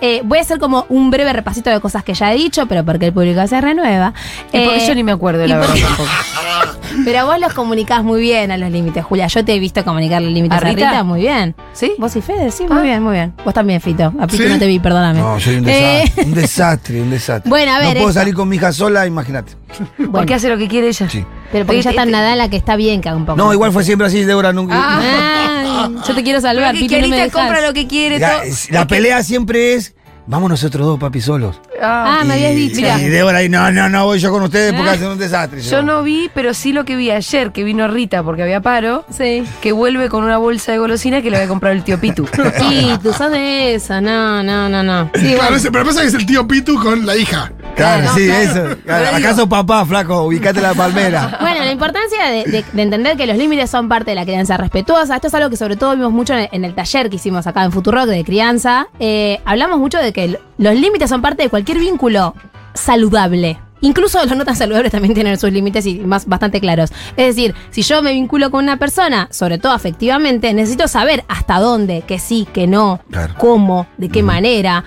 Eh, 0.00 0.22
voy 0.24 0.38
a 0.38 0.40
hacer 0.42 0.58
como 0.58 0.86
un 0.88 1.10
breve 1.10 1.32
repasito 1.32 1.68
de 1.70 1.80
cosas 1.80 2.02
que 2.04 2.14
ya 2.14 2.32
he 2.32 2.36
dicho, 2.36 2.66
pero 2.66 2.84
porque 2.84 3.06
el 3.06 3.12
público 3.12 3.46
se 3.46 3.60
renueva. 3.60 4.14
Y 4.52 4.64
porque 4.64 4.84
Eh, 4.84 4.86
yo 4.88 4.94
ni 4.94 5.02
me 5.02 5.12
acuerdo, 5.12 5.46
la 5.46 5.58
verdad, 5.58 5.74
tampoco. 5.74 6.08
Pero 7.04 7.24
vos 7.24 7.38
los 7.38 7.52
comunicás 7.54 8.02
muy 8.02 8.20
bien 8.20 8.50
a 8.50 8.56
los 8.56 8.68
límites, 8.70 9.04
Julia. 9.04 9.26
Yo 9.28 9.44
te 9.44 9.54
he 9.54 9.58
visto 9.60 9.84
comunicar 9.84 10.20
los 10.20 10.32
límites 10.32 10.54
¿A 10.56 10.60
a 10.60 10.60
Rita? 10.70 10.90
Rita, 10.90 11.04
muy 11.04 11.20
bien. 11.20 11.54
¿Sí? 11.72 11.92
Vos 11.98 12.14
y 12.16 12.20
Fede, 12.20 12.50
sí, 12.50 12.64
muy 12.68 12.78
Ah. 12.78 12.82
bien, 12.82 13.02
muy 13.02 13.12
bien. 13.12 13.32
Vos 13.44 13.54
también, 13.54 13.80
Fito. 13.80 14.12
A 14.18 14.26
Pito 14.26 14.42
¿Sí? 14.42 14.48
no 14.48 14.58
te 14.58 14.66
vi, 14.66 14.80
perdóname. 14.80 15.20
No, 15.20 15.38
soy 15.38 15.56
un 15.56 15.68
Eh, 15.68 16.02
desastre. 16.02 16.24
Un 16.26 16.34
desastre, 16.34 17.02
un 17.02 17.10
desastre. 17.10 17.48
Bueno, 17.48 17.72
a 17.72 17.78
ver, 17.78 17.86
No 17.88 17.92
puedo 17.94 18.08
esto. 18.08 18.20
salir 18.20 18.34
con 18.34 18.48
mi 18.48 18.56
hija 18.56 18.72
sola, 18.72 19.06
imagínate. 19.06 19.52
bueno, 19.98 20.12
Porque 20.12 20.34
hace 20.34 20.48
lo 20.48 20.58
que 20.58 20.66
quiere 20.68 20.88
ella. 20.88 21.08
Sí. 21.08 21.24
Pero 21.52 21.66
porque 21.66 21.82
ya 21.82 21.90
está 21.90 22.02
en 22.04 22.10
nada 22.10 22.36
la 22.36 22.48
que 22.48 22.56
está 22.56 22.76
bien 22.76 23.00
que 23.00 23.08
un 23.10 23.24
poco. 23.26 23.36
No, 23.36 23.52
igual 23.52 23.72
fue 23.72 23.84
siempre 23.84 24.06
así, 24.06 24.24
Débora 24.24 24.52
nunca. 24.52 24.74
Ah, 24.76 25.88
yo 26.06 26.14
te 26.14 26.22
quiero 26.22 26.40
salvar, 26.40 26.74
Pito, 26.74 26.98
no 27.00 27.08
me 27.08 27.30
compra 27.30 27.60
lo 27.66 27.72
que 27.72 27.86
quiere. 27.86 28.20
Es- 28.44 28.70
la 28.70 28.86
pelea 28.86 29.22
siempre 29.22 29.74
es. 29.74 29.94
Vamos 30.26 30.48
nosotros 30.48 30.86
dos, 30.86 30.98
papi, 31.00 31.20
solos. 31.20 31.60
Ah, 31.82 32.22
me 32.24 32.38
Y- 32.38 32.44
habías 32.44 32.54
dicho. 32.54 32.80
Y 33.00 33.08
Débora 33.08 33.38
ahí, 33.38 33.48
no, 33.48 33.72
no, 33.72 33.88
no, 33.88 34.04
voy 34.04 34.20
yo 34.20 34.30
con 34.30 34.42
ustedes 34.44 34.72
porque 34.74 34.90
hacen 34.90 35.08
un 35.08 35.18
desastre. 35.18 35.60
Yo 35.60 35.82
no 35.82 36.04
vi, 36.04 36.30
pero 36.32 36.54
sí 36.54 36.72
lo 36.72 36.84
que 36.84 36.94
vi 36.94 37.10
ayer, 37.10 37.50
que 37.50 37.64
vino 37.64 37.88
Rita 37.88 38.22
porque 38.22 38.42
había 38.44 38.60
paro, 38.60 39.04
Sí. 39.10 39.42
que 39.60 39.72
vuelve 39.72 40.08
con 40.08 40.22
una 40.22 40.36
bolsa 40.36 40.70
de 40.70 40.78
golosina 40.78 41.20
que 41.20 41.30
le 41.30 41.38
había 41.38 41.48
comprado 41.48 41.74
el 41.74 41.82
tío 41.82 41.98
Pitu. 41.98 42.28
Y 42.70 42.96
tú 42.98 43.12
sos 43.12 43.32
de 43.32 43.74
esa, 43.74 44.00
no, 44.00 44.40
no, 44.44 44.68
no, 44.68 44.84
no. 44.84 45.10
Sí, 45.14 45.20
Claro, 45.20 45.36
bueno. 45.38 45.56
ese- 45.56 45.72
pero 45.72 45.84
pasa 45.86 46.02
que 46.02 46.08
es 46.08 46.14
el 46.14 46.26
tío 46.26 46.46
Pitu 46.46 46.80
con 46.80 47.04
la 47.06 47.16
hija. 47.16 47.50
Claro, 47.76 48.10
sí, 48.14 48.26
claro. 48.26 48.42
eso. 48.70 48.76
Claro, 48.84 49.16
¿Acaso 49.16 49.48
papá, 49.48 49.84
flaco? 49.86 50.22
Ubicate 50.24 50.60
la 50.60 50.74
palmera. 50.74 51.38
Bueno, 51.40 51.64
la 51.64 51.72
importancia 51.72 52.26
de, 52.26 52.44
de- 52.44 52.64
de 52.72 52.82
entender 52.82 53.16
que 53.16 53.26
los 53.26 53.36
límites 53.36 53.70
son 53.70 53.88
parte 53.88 54.10
de 54.10 54.14
la 54.16 54.24
crianza 54.24 54.56
respetuosa. 54.56 55.14
Esto 55.16 55.28
es 55.28 55.34
algo 55.34 55.48
que 55.50 55.56
sobre 55.56 55.76
todo 55.76 55.94
vimos 55.96 56.12
mucho 56.12 56.34
en 56.34 56.40
el, 56.40 56.48
en 56.52 56.64
el 56.64 56.74
taller 56.74 57.08
que 57.10 57.16
hicimos 57.16 57.46
acá 57.46 57.64
en 57.64 57.72
Futurock 57.72 58.06
de 58.06 58.24
crianza. 58.24 58.88
Eh, 58.98 59.40
hablamos 59.44 59.78
mucho 59.78 59.98
de 59.98 60.12
que 60.12 60.38
los 60.58 60.74
límites 60.74 61.08
son 61.08 61.22
parte 61.22 61.42
de 61.44 61.48
cualquier 61.48 61.78
vínculo 61.78 62.34
saludable. 62.74 63.58
Incluso 63.82 64.22
los 64.26 64.36
no 64.36 64.44
tan 64.44 64.56
saludables 64.56 64.92
también 64.92 65.14
tienen 65.14 65.38
sus 65.38 65.50
límites 65.50 65.86
y 65.86 66.00
más 66.00 66.26
bastante 66.26 66.60
claros. 66.60 66.90
Es 67.16 67.34
decir, 67.34 67.54
si 67.70 67.80
yo 67.80 68.02
me 68.02 68.12
vinculo 68.12 68.50
con 68.50 68.62
una 68.64 68.76
persona, 68.76 69.26
sobre 69.30 69.56
todo 69.56 69.72
afectivamente, 69.72 70.52
necesito 70.52 70.86
saber 70.86 71.24
hasta 71.28 71.58
dónde, 71.60 72.02
que 72.06 72.18
sí, 72.18 72.46
que 72.52 72.66
no, 72.66 73.00
Claro. 73.10 73.34
cómo, 73.38 73.86
de 73.96 74.10
qué 74.10 74.22
manera. 74.22 74.84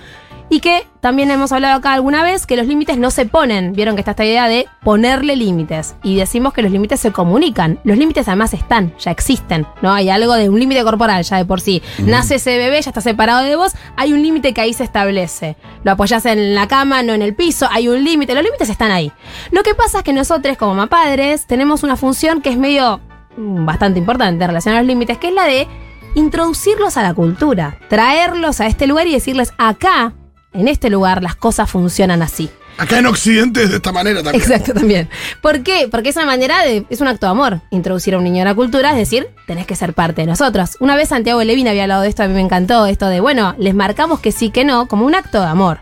Y 0.54 0.60
que 0.60 0.86
también 1.00 1.32
hemos 1.32 1.50
hablado 1.50 1.78
acá 1.78 1.94
alguna 1.94 2.22
vez 2.22 2.46
que 2.46 2.56
los 2.56 2.68
límites 2.68 2.96
no 2.96 3.10
se 3.10 3.26
ponen. 3.26 3.72
Vieron 3.72 3.96
que 3.96 4.02
está 4.02 4.12
esta 4.12 4.24
idea 4.24 4.46
de 4.46 4.68
ponerle 4.84 5.34
límites. 5.34 5.96
Y 6.04 6.14
decimos 6.14 6.52
que 6.52 6.62
los 6.62 6.70
límites 6.70 7.00
se 7.00 7.10
comunican. 7.10 7.80
Los 7.82 7.98
límites 7.98 8.28
además 8.28 8.54
están, 8.54 8.94
ya 9.00 9.10
existen. 9.10 9.66
¿No? 9.82 9.92
Hay 9.92 10.10
algo 10.10 10.32
de 10.34 10.48
un 10.48 10.60
límite 10.60 10.84
corporal 10.84 11.24
ya 11.24 11.38
de 11.38 11.44
por 11.44 11.60
sí. 11.60 11.82
Nace 11.98 12.36
ese 12.36 12.56
bebé, 12.56 12.80
ya 12.80 12.90
está 12.90 13.00
separado 13.00 13.42
de 13.42 13.56
vos. 13.56 13.72
Hay 13.96 14.12
un 14.12 14.22
límite 14.22 14.54
que 14.54 14.60
ahí 14.60 14.72
se 14.72 14.84
establece. 14.84 15.56
Lo 15.82 15.90
apoyás 15.90 16.24
en 16.24 16.54
la 16.54 16.68
cama, 16.68 17.02
no 17.02 17.14
en 17.14 17.22
el 17.22 17.34
piso. 17.34 17.66
Hay 17.72 17.88
un 17.88 18.04
límite. 18.04 18.32
Los 18.32 18.44
límites 18.44 18.68
están 18.68 18.92
ahí. 18.92 19.10
Lo 19.50 19.64
que 19.64 19.74
pasa 19.74 19.98
es 19.98 20.04
que 20.04 20.12
nosotros, 20.12 20.56
como 20.56 20.76
mapadres, 20.76 21.48
tenemos 21.48 21.82
una 21.82 21.96
función 21.96 22.40
que 22.40 22.50
es 22.50 22.56
medio 22.56 23.00
mm, 23.36 23.66
bastante 23.66 23.98
importante 23.98 24.44
en 24.44 24.50
relación 24.50 24.76
a 24.76 24.78
los 24.78 24.86
límites, 24.86 25.18
que 25.18 25.30
es 25.30 25.34
la 25.34 25.46
de 25.46 25.66
introducirlos 26.14 26.96
a 26.96 27.02
la 27.02 27.12
cultura, 27.12 27.76
traerlos 27.88 28.60
a 28.60 28.68
este 28.68 28.86
lugar 28.86 29.08
y 29.08 29.14
decirles 29.14 29.52
acá, 29.58 30.12
en 30.54 30.68
este 30.68 30.88
lugar, 30.88 31.22
las 31.22 31.36
cosas 31.36 31.70
funcionan 31.70 32.22
así. 32.22 32.50
Acá 32.76 32.98
en 32.98 33.06
Occidente 33.06 33.62
es 33.62 33.70
de 33.70 33.76
esta 33.76 33.92
manera 33.92 34.22
también. 34.22 34.42
Exacto, 34.42 34.72
también. 34.72 35.08
¿Por 35.40 35.62
qué? 35.62 35.88
Porque 35.88 36.08
es 36.08 36.16
una 36.16 36.26
manera 36.26 36.64
de. 36.64 36.84
Es 36.90 37.00
un 37.00 37.08
acto 37.08 37.26
de 37.26 37.30
amor. 37.30 37.60
Introducir 37.70 38.14
a 38.14 38.18
un 38.18 38.24
niño 38.24 38.42
a 38.42 38.44
la 38.46 38.54
cultura, 38.54 38.90
es 38.90 38.96
decir, 38.96 39.28
tenés 39.46 39.66
que 39.66 39.76
ser 39.76 39.94
parte 39.94 40.22
de 40.22 40.26
nosotros. 40.26 40.76
Una 40.80 40.96
vez 40.96 41.10
Santiago 41.10 41.42
Levin 41.44 41.68
había 41.68 41.82
hablado 41.82 42.02
de 42.02 42.08
esto, 42.08 42.24
a 42.24 42.28
mí 42.28 42.34
me 42.34 42.40
encantó, 42.40 42.86
esto 42.86 43.06
de, 43.06 43.20
bueno, 43.20 43.54
les 43.58 43.74
marcamos 43.74 44.18
que 44.20 44.32
sí, 44.32 44.50
que 44.50 44.64
no, 44.64 44.88
como 44.88 45.06
un 45.06 45.14
acto 45.14 45.40
de 45.40 45.46
amor. 45.46 45.80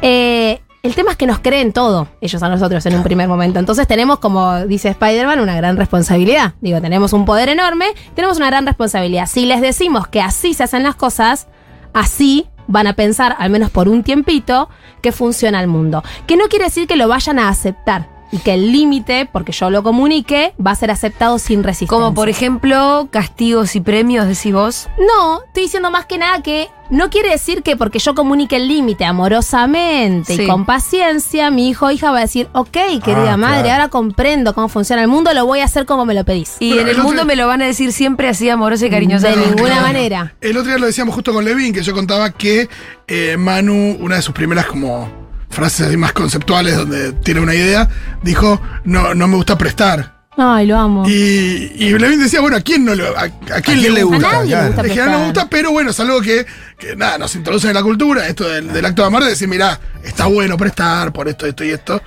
Eh, 0.00 0.60
el 0.84 0.94
tema 0.94 1.10
es 1.10 1.16
que 1.16 1.26
nos 1.26 1.40
creen 1.40 1.72
todo, 1.72 2.08
ellos 2.20 2.40
a 2.40 2.48
nosotros 2.48 2.86
en 2.86 2.94
un 2.94 3.02
primer 3.02 3.26
momento. 3.26 3.58
Entonces 3.58 3.88
tenemos, 3.88 4.20
como 4.20 4.64
dice 4.66 4.90
Spider-Man, 4.90 5.40
una 5.40 5.56
gran 5.56 5.76
responsabilidad. 5.76 6.54
Digo, 6.60 6.80
tenemos 6.80 7.12
un 7.12 7.24
poder 7.24 7.48
enorme, 7.48 7.86
tenemos 8.14 8.36
una 8.36 8.46
gran 8.46 8.64
responsabilidad. 8.64 9.26
Si 9.26 9.44
les 9.44 9.60
decimos 9.60 10.06
que 10.06 10.20
así 10.20 10.54
se 10.54 10.62
hacen 10.62 10.84
las 10.84 10.94
cosas, 10.94 11.48
así 11.92 12.46
van 12.68 12.86
a 12.86 12.92
pensar, 12.92 13.34
al 13.40 13.50
menos 13.50 13.70
por 13.70 13.88
un 13.88 14.04
tiempito, 14.04 14.68
que 15.02 15.10
funciona 15.10 15.60
el 15.60 15.66
mundo. 15.66 16.04
Que 16.28 16.36
no 16.36 16.46
quiere 16.46 16.66
decir 16.66 16.86
que 16.86 16.96
lo 16.96 17.08
vayan 17.08 17.40
a 17.40 17.48
aceptar 17.48 18.17
y 18.30 18.38
que 18.38 18.54
el 18.54 18.72
límite, 18.72 19.28
porque 19.30 19.52
yo 19.52 19.70
lo 19.70 19.82
comunique, 19.82 20.52
va 20.64 20.72
a 20.72 20.74
ser 20.74 20.90
aceptado 20.90 21.38
sin 21.38 21.62
resistencia. 21.64 21.96
Como 21.96 22.14
por 22.14 22.28
ejemplo, 22.28 23.08
castigos 23.10 23.74
y 23.76 23.80
premios, 23.80 24.26
decís 24.26 24.52
vos. 24.52 24.88
No, 24.98 25.42
estoy 25.44 25.64
diciendo 25.64 25.90
más 25.90 26.06
que 26.06 26.18
nada 26.18 26.42
que 26.42 26.68
no 26.90 27.10
quiere 27.10 27.30
decir 27.30 27.62
que 27.62 27.76
porque 27.76 27.98
yo 27.98 28.14
comunique 28.14 28.56
el 28.56 28.66
límite 28.68 29.04
amorosamente 29.04 30.36
Sí. 30.36 30.42
y 30.42 30.46
con 30.46 30.64
paciencia, 30.64 31.50
mi 31.50 31.68
hijo 31.68 31.86
o 31.86 31.90
hija 31.90 32.10
va 32.10 32.18
a 32.18 32.22
decir, 32.22 32.48
ok, 32.52 32.70
querida 33.04 33.34
Ah, 33.34 33.36
madre, 33.36 33.62
claro. 33.62 33.72
ahora 33.82 33.88
comprendo 33.88 34.54
cómo 34.54 34.68
funciona 34.68 35.02
el 35.02 35.08
mundo, 35.08 35.32
lo 35.34 35.44
voy 35.46 35.60
a 35.60 35.64
hacer 35.64 35.86
como 35.86 36.04
me 36.04 36.14
lo 36.14 36.24
pedís. 36.24 36.56
Y 36.60 36.70
Pero 36.70 36.82
en 36.82 36.88
el 36.88 36.92
otro- 36.94 37.04
mundo 37.04 37.24
me 37.24 37.36
lo 37.36 37.46
van 37.46 37.62
a 37.62 37.66
decir 37.66 37.92
siempre 37.92 38.28
así 38.28 38.48
amorosa 38.48 38.86
y 38.86 38.90
cariñosa. 38.90 39.28
De 39.28 39.36
ninguna 39.36 39.68
Claro. 39.74 39.82
manera. 39.82 40.34
El 40.40 40.56
otro 40.56 40.70
día 40.70 40.78
lo 40.78 40.86
decíamos 40.86 41.14
justo 41.14 41.32
con 41.32 41.44
Levin, 41.44 41.72
que 41.72 41.82
yo 41.82 41.92
contaba 41.94 42.30
que 42.30 42.68
eh, 43.06 43.36
Manu, 43.38 43.96
una 44.00 44.16
de 44.16 44.22
sus 44.22 44.34
primeras 44.34 44.66
como 44.66 45.10
frases 45.50 45.86
así 45.88 45.96
más 45.96 46.12
conceptuales 46.12 46.76
donde 46.76 47.12
tiene 47.12 47.40
una 47.40 47.54
idea, 47.54 47.88
dijo, 48.22 48.60
no, 48.84 49.14
no 49.14 49.26
me 49.28 49.36
gusta 49.36 49.56
prestar. 49.58 50.16
Ay, 50.40 50.66
lo 50.68 50.78
amo. 50.78 51.08
Y, 51.08 51.72
y 51.74 51.98
Levin 51.98 52.20
decía, 52.20 52.40
bueno, 52.40 52.56
¿a 52.56 52.60
quién 52.60 52.84
no 52.84 52.94
le, 52.94 53.04
a, 53.08 53.22
a 53.22 53.60
quién 53.60 53.80
quién 53.80 53.94
le 53.94 54.04
gusta? 54.04 54.28
A 54.30 54.32
nadie 54.34 54.54
le 54.54 54.66
gusta 54.68 54.82
En 54.82 54.88
general 54.90 55.10
no 55.10 55.18
me 55.18 55.24
gusta, 55.24 55.48
pero 55.50 55.72
bueno, 55.72 55.90
es 55.90 55.98
algo 55.98 56.20
que, 56.20 56.46
que, 56.78 56.94
nada, 56.94 57.18
nos 57.18 57.34
introduce 57.34 57.66
en 57.66 57.74
la 57.74 57.82
cultura, 57.82 58.28
esto 58.28 58.48
del, 58.48 58.72
del 58.72 58.84
acto 58.86 59.02
de 59.02 59.08
amor, 59.08 59.24
de 59.24 59.30
decir, 59.30 59.48
mira, 59.48 59.80
está 60.04 60.26
bueno 60.26 60.56
prestar 60.56 61.12
por 61.12 61.26
esto, 61.28 61.44
esto 61.44 61.64
y 61.64 61.70
esto. 61.70 62.00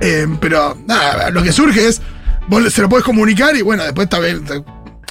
Eh, 0.00 0.26
pero 0.40 0.76
nada, 0.84 1.30
lo 1.30 1.44
que 1.44 1.52
surge 1.52 1.86
es, 1.86 2.02
vos 2.48 2.60
le- 2.60 2.70
se 2.70 2.82
lo 2.82 2.88
puedes 2.88 3.04
comunicar 3.04 3.54
y 3.54 3.62
bueno, 3.62 3.84
después 3.84 4.08
también 4.08 4.44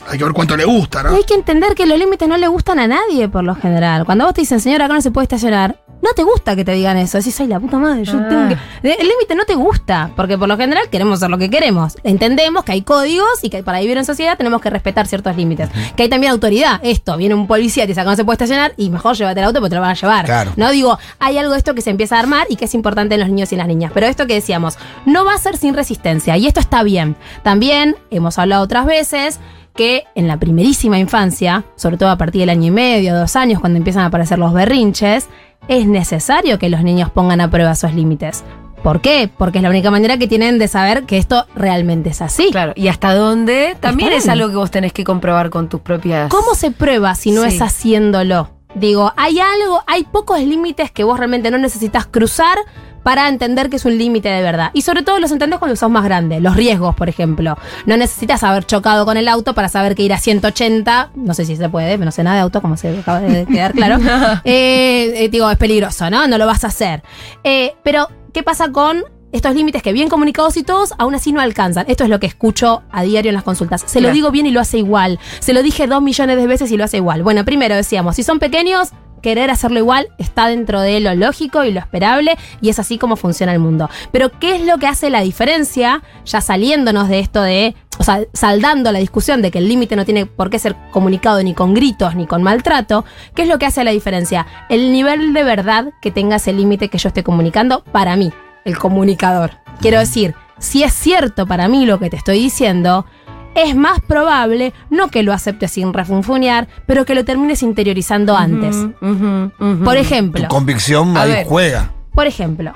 hay 0.09 0.17
que 0.17 0.23
ver 0.25 0.33
cuánto 0.33 0.57
le 0.57 0.65
gusta, 0.65 0.99
Y 0.99 1.03
¿no? 1.05 1.15
hay 1.15 1.23
que 1.23 1.33
entender 1.33 1.75
que 1.75 1.85
los 1.85 1.97
límites 1.97 2.27
no 2.27 2.35
le 2.35 2.47
gustan 2.49 2.79
a 2.79 2.87
nadie 2.87 3.29
por 3.29 3.45
lo 3.45 3.55
general. 3.55 4.03
Cuando 4.03 4.25
vos 4.25 4.33
te 4.33 4.41
dicen, 4.41 4.59
señor, 4.59 4.81
acá 4.81 4.95
no 4.95 5.01
se 5.01 5.11
puede 5.11 5.23
estacionar, 5.23 5.79
no 6.01 6.11
te 6.15 6.23
gusta 6.23 6.55
que 6.55 6.63
te 6.63 6.71
digan 6.73 6.97
eso. 6.97 7.17
Decís, 7.17 7.39
ay, 7.39 7.47
la 7.47 7.59
puta 7.59 7.77
madre, 7.77 8.03
yo 8.05 8.19
Ah. 8.19 8.27
tengo 8.29 8.47
que. 8.49 8.57
El 8.91 9.07
límite 9.07 9.33
no 9.35 9.45
te 9.45 9.55
gusta, 9.55 10.11
porque 10.15 10.37
por 10.37 10.47
lo 10.47 10.55
general 10.57 10.87
queremos 10.89 11.17
hacer 11.19 11.29
lo 11.31 11.37
que 11.37 11.49
queremos. 11.49 11.97
Entendemos 12.03 12.63
que 12.63 12.73
hay 12.73 12.81
códigos 12.83 13.43
y 13.43 13.49
que 13.49 13.63
para 13.63 13.79
vivir 13.79 13.97
en 13.97 14.05
sociedad 14.05 14.37
tenemos 14.37 14.61
que 14.61 14.69
respetar 14.69 15.07
ciertos 15.07 15.35
límites. 15.35 15.69
Que 15.95 16.03
hay 16.03 16.09
también 16.09 16.31
autoridad. 16.31 16.79
Esto, 16.83 17.17
viene 17.17 17.33
un 17.33 17.47
policía 17.47 17.85
y 17.85 17.87
te 17.87 17.93
acá 17.99 18.09
no 18.09 18.15
se 18.15 18.23
puede 18.23 18.35
estacionar 18.35 18.73
y 18.77 18.89
mejor 18.89 19.15
llévate 19.15 19.39
el 19.39 19.45
auto 19.47 19.59
porque 19.59 19.69
te 19.69 19.75
lo 19.75 19.81
van 19.81 19.91
a 19.91 19.95
llevar. 19.95 20.25
Claro. 20.25 20.51
No 20.57 20.69
digo, 20.71 20.99
hay 21.19 21.37
algo 21.39 21.53
de 21.53 21.57
esto 21.57 21.73
que 21.73 21.81
se 21.81 21.89
empieza 21.89 22.17
a 22.17 22.19
armar 22.19 22.45
y 22.49 22.55
que 22.55 22.65
es 22.65 22.73
importante 22.75 23.15
en 23.15 23.21
los 23.21 23.29
niños 23.29 23.51
y 23.51 23.55
las 23.55 23.67
niñas. 23.67 23.91
Pero 23.93 24.05
esto 24.05 24.27
que 24.27 24.35
decíamos, 24.35 24.77
no 25.05 25.25
va 25.25 25.33
a 25.33 25.37
ser 25.39 25.57
sin 25.57 25.73
resistencia 25.73 26.37
y 26.37 26.45
esto 26.45 26.59
está 26.59 26.83
bien. 26.83 27.15
También 27.43 27.95
hemos 28.11 28.37
hablado 28.37 28.63
otras 28.63 28.85
veces 28.85 29.39
que 29.75 30.05
en 30.15 30.27
la 30.27 30.37
primerísima 30.37 30.97
infancia, 30.97 31.63
sobre 31.75 31.97
todo 31.97 32.09
a 32.09 32.17
partir 32.17 32.41
del 32.41 32.49
año 32.49 32.67
y 32.67 32.71
medio, 32.71 33.15
dos 33.15 33.35
años, 33.35 33.59
cuando 33.59 33.77
empiezan 33.77 34.03
a 34.03 34.07
aparecer 34.07 34.39
los 34.39 34.53
berrinches, 34.53 35.27
es 35.67 35.85
necesario 35.87 36.57
que 36.59 36.69
los 36.69 36.81
niños 36.83 37.09
pongan 37.09 37.41
a 37.41 37.49
prueba 37.49 37.71
esos 37.71 37.93
límites. 37.93 38.43
¿Por 38.83 39.01
qué? 39.01 39.29
Porque 39.35 39.57
es 39.57 39.63
la 39.63 39.69
única 39.69 39.89
manera 39.89 40.17
que 40.17 40.27
tienen 40.27 40.59
de 40.59 40.67
saber 40.67 41.03
que 41.05 41.17
esto 41.17 41.45
realmente 41.55 42.09
es 42.09 42.21
así. 42.21 42.49
Claro, 42.51 42.73
y 42.75 42.87
hasta 42.87 43.15
dónde 43.15 43.75
también 43.79 44.13
es 44.13 44.29
algo 44.29 44.47
que 44.49 44.55
vos 44.57 44.69
tenés 44.69 44.93
que 44.93 45.03
comprobar 45.03 45.49
con 45.49 45.69
tus 45.69 45.81
propias. 45.81 46.29
¿Cómo 46.29 46.53
se 46.53 46.69
prueba 46.71 47.15
si 47.15 47.31
no 47.31 47.41
Sí. 47.41 47.47
es 47.55 47.61
haciéndolo? 47.63 48.51
Digo, 48.75 49.11
hay 49.17 49.39
algo, 49.39 49.81
hay 49.87 50.03
pocos 50.03 50.39
límites 50.39 50.91
que 50.91 51.03
vos 51.03 51.17
realmente 51.17 51.49
no 51.49 51.57
necesitas 51.57 52.05
cruzar 52.05 52.57
para 53.05 53.29
entender 53.29 53.69
que 53.69 53.75
es 53.75 53.85
un 53.85 53.99
límite 53.99 54.29
de 54.29 54.41
verdad. 54.41 54.71
Y 54.73 54.81
sobre 54.81 55.03
todo 55.03 55.19
los 55.19 55.31
entendés 55.31 55.59
cuando 55.59 55.75
sos 55.75 55.91
más 55.91 56.03
grande. 56.03 56.39
Los 56.39 56.55
riesgos, 56.55 56.95
por 56.95 57.07
ejemplo. 57.07 57.55
No 57.85 57.97
necesitas 57.97 58.41
haber 58.41 58.65
chocado 58.65 59.05
con 59.05 59.15
el 59.15 59.27
auto 59.27 59.53
para 59.53 59.69
saber 59.69 59.93
que 59.93 60.01
ir 60.01 60.11
a 60.11 60.17
180, 60.17 61.11
no 61.13 61.35
sé 61.35 61.45
si 61.45 61.55
se 61.55 61.69
puede, 61.69 61.99
no 61.99 62.11
sé 62.11 62.23
nada 62.23 62.37
de 62.37 62.41
auto, 62.41 62.63
como 62.63 62.77
se 62.77 62.97
acaba 62.97 63.19
de 63.19 63.45
quedar 63.53 63.73
claro. 63.73 63.99
Eh, 64.43 65.23
eh, 65.23 65.29
digo, 65.29 65.47
es 65.51 65.57
peligroso, 65.57 66.09
¿no? 66.09 66.27
No 66.27 66.39
lo 66.39 66.47
vas 66.47 66.63
a 66.63 66.67
hacer. 66.67 67.03
Eh, 67.43 67.75
pero, 67.83 68.09
¿qué 68.33 68.41
pasa 68.41 68.71
con 68.71 69.03
estos 69.31 69.53
límites 69.53 69.83
que 69.83 69.93
bien 69.93 70.09
comunicados 70.09 70.57
y 70.57 70.63
todos 70.63 70.95
aún 70.97 71.13
así 71.13 71.31
no 71.31 71.41
alcanzan? 71.41 71.85
Esto 71.87 72.05
es 72.05 72.09
lo 72.09 72.19
que 72.19 72.25
escucho 72.25 72.81
a 72.91 73.03
diario 73.03 73.29
en 73.29 73.35
las 73.35 73.43
consultas. 73.43 73.83
Se 73.85 74.01
lo 74.01 74.09
digo 74.09 74.31
bien 74.31 74.47
y 74.47 74.51
lo 74.51 74.61
hace 74.61 74.79
igual. 74.79 75.19
Se 75.41 75.53
lo 75.53 75.61
dije 75.61 75.85
dos 75.85 76.01
millones 76.01 76.37
de 76.37 76.47
veces 76.47 76.71
y 76.71 76.77
lo 76.77 76.83
hace 76.83 76.97
igual. 76.97 77.21
Bueno, 77.21 77.45
primero 77.45 77.75
decíamos, 77.75 78.15
si 78.15 78.23
son 78.23 78.39
pequeños, 78.39 78.93
querer 79.25 79.49
hacerlo 79.49 79.79
igual 79.79 80.09
está 80.19 80.45
dentro 80.45 80.81
de 80.81 80.99
lo 80.99 81.15
lógico 81.15 81.63
y 81.63 81.71
lo 81.71 81.79
esperable 81.79 82.37
y 82.61 82.69
es 82.69 82.77
así 82.77 82.99
como 82.99 83.15
funciona 83.15 83.53
el 83.53 83.57
mundo. 83.57 83.89
Pero 84.11 84.29
¿qué 84.29 84.55
es 84.55 84.63
lo 84.63 84.77
que 84.77 84.85
hace 84.85 85.09
la 85.09 85.21
diferencia? 85.21 86.03
Ya 86.25 86.41
saliéndonos 86.41 87.09
de 87.09 87.17
esto 87.21 87.41
de, 87.41 87.73
o 87.97 88.03
sea, 88.03 88.19
saldando 88.33 88.91
la 88.91 88.99
discusión 88.99 89.41
de 89.41 89.49
que 89.49 89.57
el 89.57 89.67
límite 89.67 89.95
no 89.95 90.05
tiene 90.05 90.27
por 90.27 90.51
qué 90.51 90.59
ser 90.59 90.75
comunicado 90.91 91.41
ni 91.41 91.55
con 91.55 91.73
gritos 91.73 92.13
ni 92.13 92.27
con 92.27 92.43
maltrato, 92.43 93.03
¿qué 93.33 93.41
es 93.41 93.47
lo 93.47 93.57
que 93.57 93.65
hace 93.65 93.83
la 93.83 93.89
diferencia? 93.89 94.45
El 94.69 94.91
nivel 94.91 95.33
de 95.33 95.43
verdad 95.43 95.91
que 96.03 96.11
tenga 96.11 96.35
ese 96.35 96.53
límite 96.53 96.89
que 96.89 96.99
yo 96.99 97.07
esté 97.07 97.23
comunicando 97.23 97.83
para 97.83 98.15
mí, 98.15 98.31
el 98.63 98.77
comunicador. 98.77 99.53
Quiero 99.81 99.97
decir, 99.97 100.35
si 100.59 100.83
es 100.83 100.93
cierto 100.93 101.47
para 101.47 101.67
mí 101.67 101.87
lo 101.87 101.97
que 101.97 102.11
te 102.11 102.17
estoy 102.17 102.37
diciendo, 102.37 103.07
es 103.55 103.75
más 103.75 103.99
probable 104.01 104.73
no 104.89 105.07
que 105.09 105.23
lo 105.23 105.33
aceptes 105.33 105.71
sin 105.71 105.93
refunfuñar, 105.93 106.67
pero 106.85 107.05
que 107.05 107.15
lo 107.15 107.25
termines 107.25 107.63
interiorizando 107.63 108.35
antes. 108.37 108.75
Por 108.99 109.51
Tu 109.59 109.91
ejemplo, 109.91 110.47
convicción 110.47 111.17
ahí 111.17 111.31
ver. 111.31 111.45
juega. 111.47 111.91
por 112.13 112.27
ejemplo, 112.27 112.73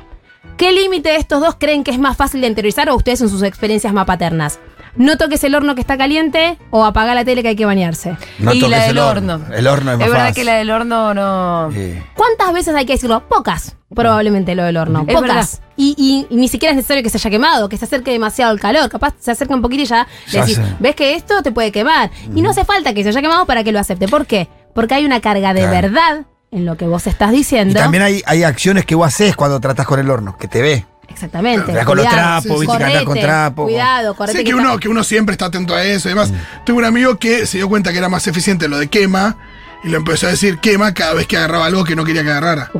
¿qué 0.57 0.71
límite 0.71 1.09
de 1.09 1.17
estos 1.17 1.41
dos 1.41 1.55
creen 1.59 1.83
que 1.83 1.91
es 1.91 1.99
más 1.99 2.17
fácil 2.17 2.41
de 2.41 2.47
interiorizar 2.47 2.89
o 2.89 2.95
ustedes 2.95 3.21
en 3.21 3.29
sus 3.29 3.43
experiencias 3.43 3.93
más 3.93 4.05
paternas? 4.05 4.59
No 4.95 5.17
toques 5.17 5.43
el 5.43 5.55
horno 5.55 5.75
que 5.75 5.81
está 5.81 5.97
caliente 5.97 6.57
o 6.71 6.83
apaga 6.85 7.13
la 7.15 7.23
tele 7.25 7.41
que 7.41 7.49
hay 7.49 7.55
que 7.55 7.65
bañarse. 7.65 8.17
No 8.39 8.53
y 8.53 8.59
toques 8.59 8.77
la 8.77 8.81
del 8.83 8.91
el 8.91 8.97
horno. 8.99 9.41
El 9.53 9.67
horno 9.67 9.91
es 9.93 9.97
más 9.99 10.07
verdad 10.09 10.27
fácil. 10.27 10.35
que 10.35 10.43
la 10.43 10.55
del 10.55 10.71
horno 10.71 11.13
no. 11.13 11.71
Sí. 11.73 11.99
¿Cuántas 12.15 12.53
veces 12.53 12.75
hay 12.75 12.85
que 12.85 12.93
decirlo? 12.93 13.27
Pocas, 13.27 13.75
probablemente 13.93 14.55
lo 14.55 14.63
del 14.63 14.77
horno. 14.77 15.05
Es 15.07 15.13
Pocas. 15.15 15.21
verdad. 15.21 15.47
Y, 15.77 15.95
y- 15.97 16.33
y 16.33 16.35
ni 16.37 16.47
siquiera 16.49 16.71
es 16.71 16.75
necesario 16.75 17.03
que 17.03 17.09
se 17.09 17.17
haya 17.17 17.29
quemado, 17.29 17.69
que 17.69 17.77
se 17.77 17.85
acerque 17.85 18.11
demasiado 18.11 18.51
el 18.53 18.59
calor. 18.59 18.89
Capaz 18.89 19.13
se 19.19 19.31
acerca 19.31 19.53
un 19.53 19.61
poquito 19.61 19.83
y 19.83 19.85
ya, 19.85 20.07
Ya 20.31 20.41
decís, 20.41 20.57
sé. 20.57 20.63
ves 20.79 20.95
que 20.95 21.15
esto 21.15 21.41
te 21.41 21.51
puede 21.51 21.71
quemar. 21.71 22.11
Y 22.35 22.41
no 22.41 22.49
hace 22.49 22.65
falta 22.65 22.93
que 22.93 23.03
se 23.03 23.09
haya 23.09 23.21
quemado 23.21 23.45
para 23.45 23.63
que 23.63 23.71
lo 23.71 23.79
acepte. 23.79 24.07
¿Por 24.07 24.25
qué? 24.25 24.49
Porque 24.75 24.95
hay 24.95 25.05
una 25.05 25.21
carga 25.21 25.53
de 25.53 25.61
Claro. 25.61 25.73
verdad 25.89 26.25
en 26.51 26.65
lo 26.65 26.75
que 26.77 26.85
vos 26.87 27.05
estás 27.07 27.31
Y 27.31 27.37
diciendo. 27.37 27.79
también 27.79 28.03
hay, 28.03 28.21
hay 28.25 28.43
acciones 28.43 28.85
que 28.85 28.95
vos 28.95 29.07
haces 29.07 29.35
cuando 29.35 29.59
tratás 29.59 29.85
con 29.85 29.99
el 29.99 30.09
horno, 30.09 30.35
que 30.37 30.47
te 30.47 30.61
ve. 30.61 30.85
Exactamente. 31.19 31.65
Te 31.65 31.73
das 31.73 31.85
con 31.85 31.97
los 31.97 32.05
Cuidado, 32.05 32.41
trapos, 32.41 32.59
viste 32.61 32.77
que 32.77 32.83
andás 32.83 32.97
con 32.99 33.05
correte, 33.07 33.25
trapo. 33.27 33.63
Cuidado, 33.63 34.15
correte. 34.15 34.37
Sé 34.37 34.43
que 34.45 34.53
uno, 34.55 34.77
que 34.79 34.87
uno 34.87 35.03
siempre 35.03 35.33
está 35.33 35.45
atento 35.47 35.75
a 35.75 35.83
eso 35.83 36.07
y 36.07 36.11
demás. 36.11 36.31
Tengo 36.65 36.79
un 36.79 36.85
amigo 36.85 37.17
que 37.17 37.45
se 37.45 37.57
dio 37.57 37.67
cuenta 37.67 37.91
que 37.91 37.97
era 37.97 38.07
más 38.07 38.25
eficiente 38.27 38.69
lo 38.69 38.77
de 38.77 38.87
quema 38.87 39.35
y 39.83 39.89
lo 39.89 39.97
empezó 39.97 40.27
a 40.27 40.29
decir 40.31 40.59
quema 40.59 40.93
cada 40.93 41.13
vez 41.13 41.27
que 41.27 41.35
agarraba 41.37 41.65
algo 41.65 41.83
que 41.83 41.95
no 41.95 42.05
quería 42.05 42.23
que 42.23 42.29
agarrara. 42.31 42.71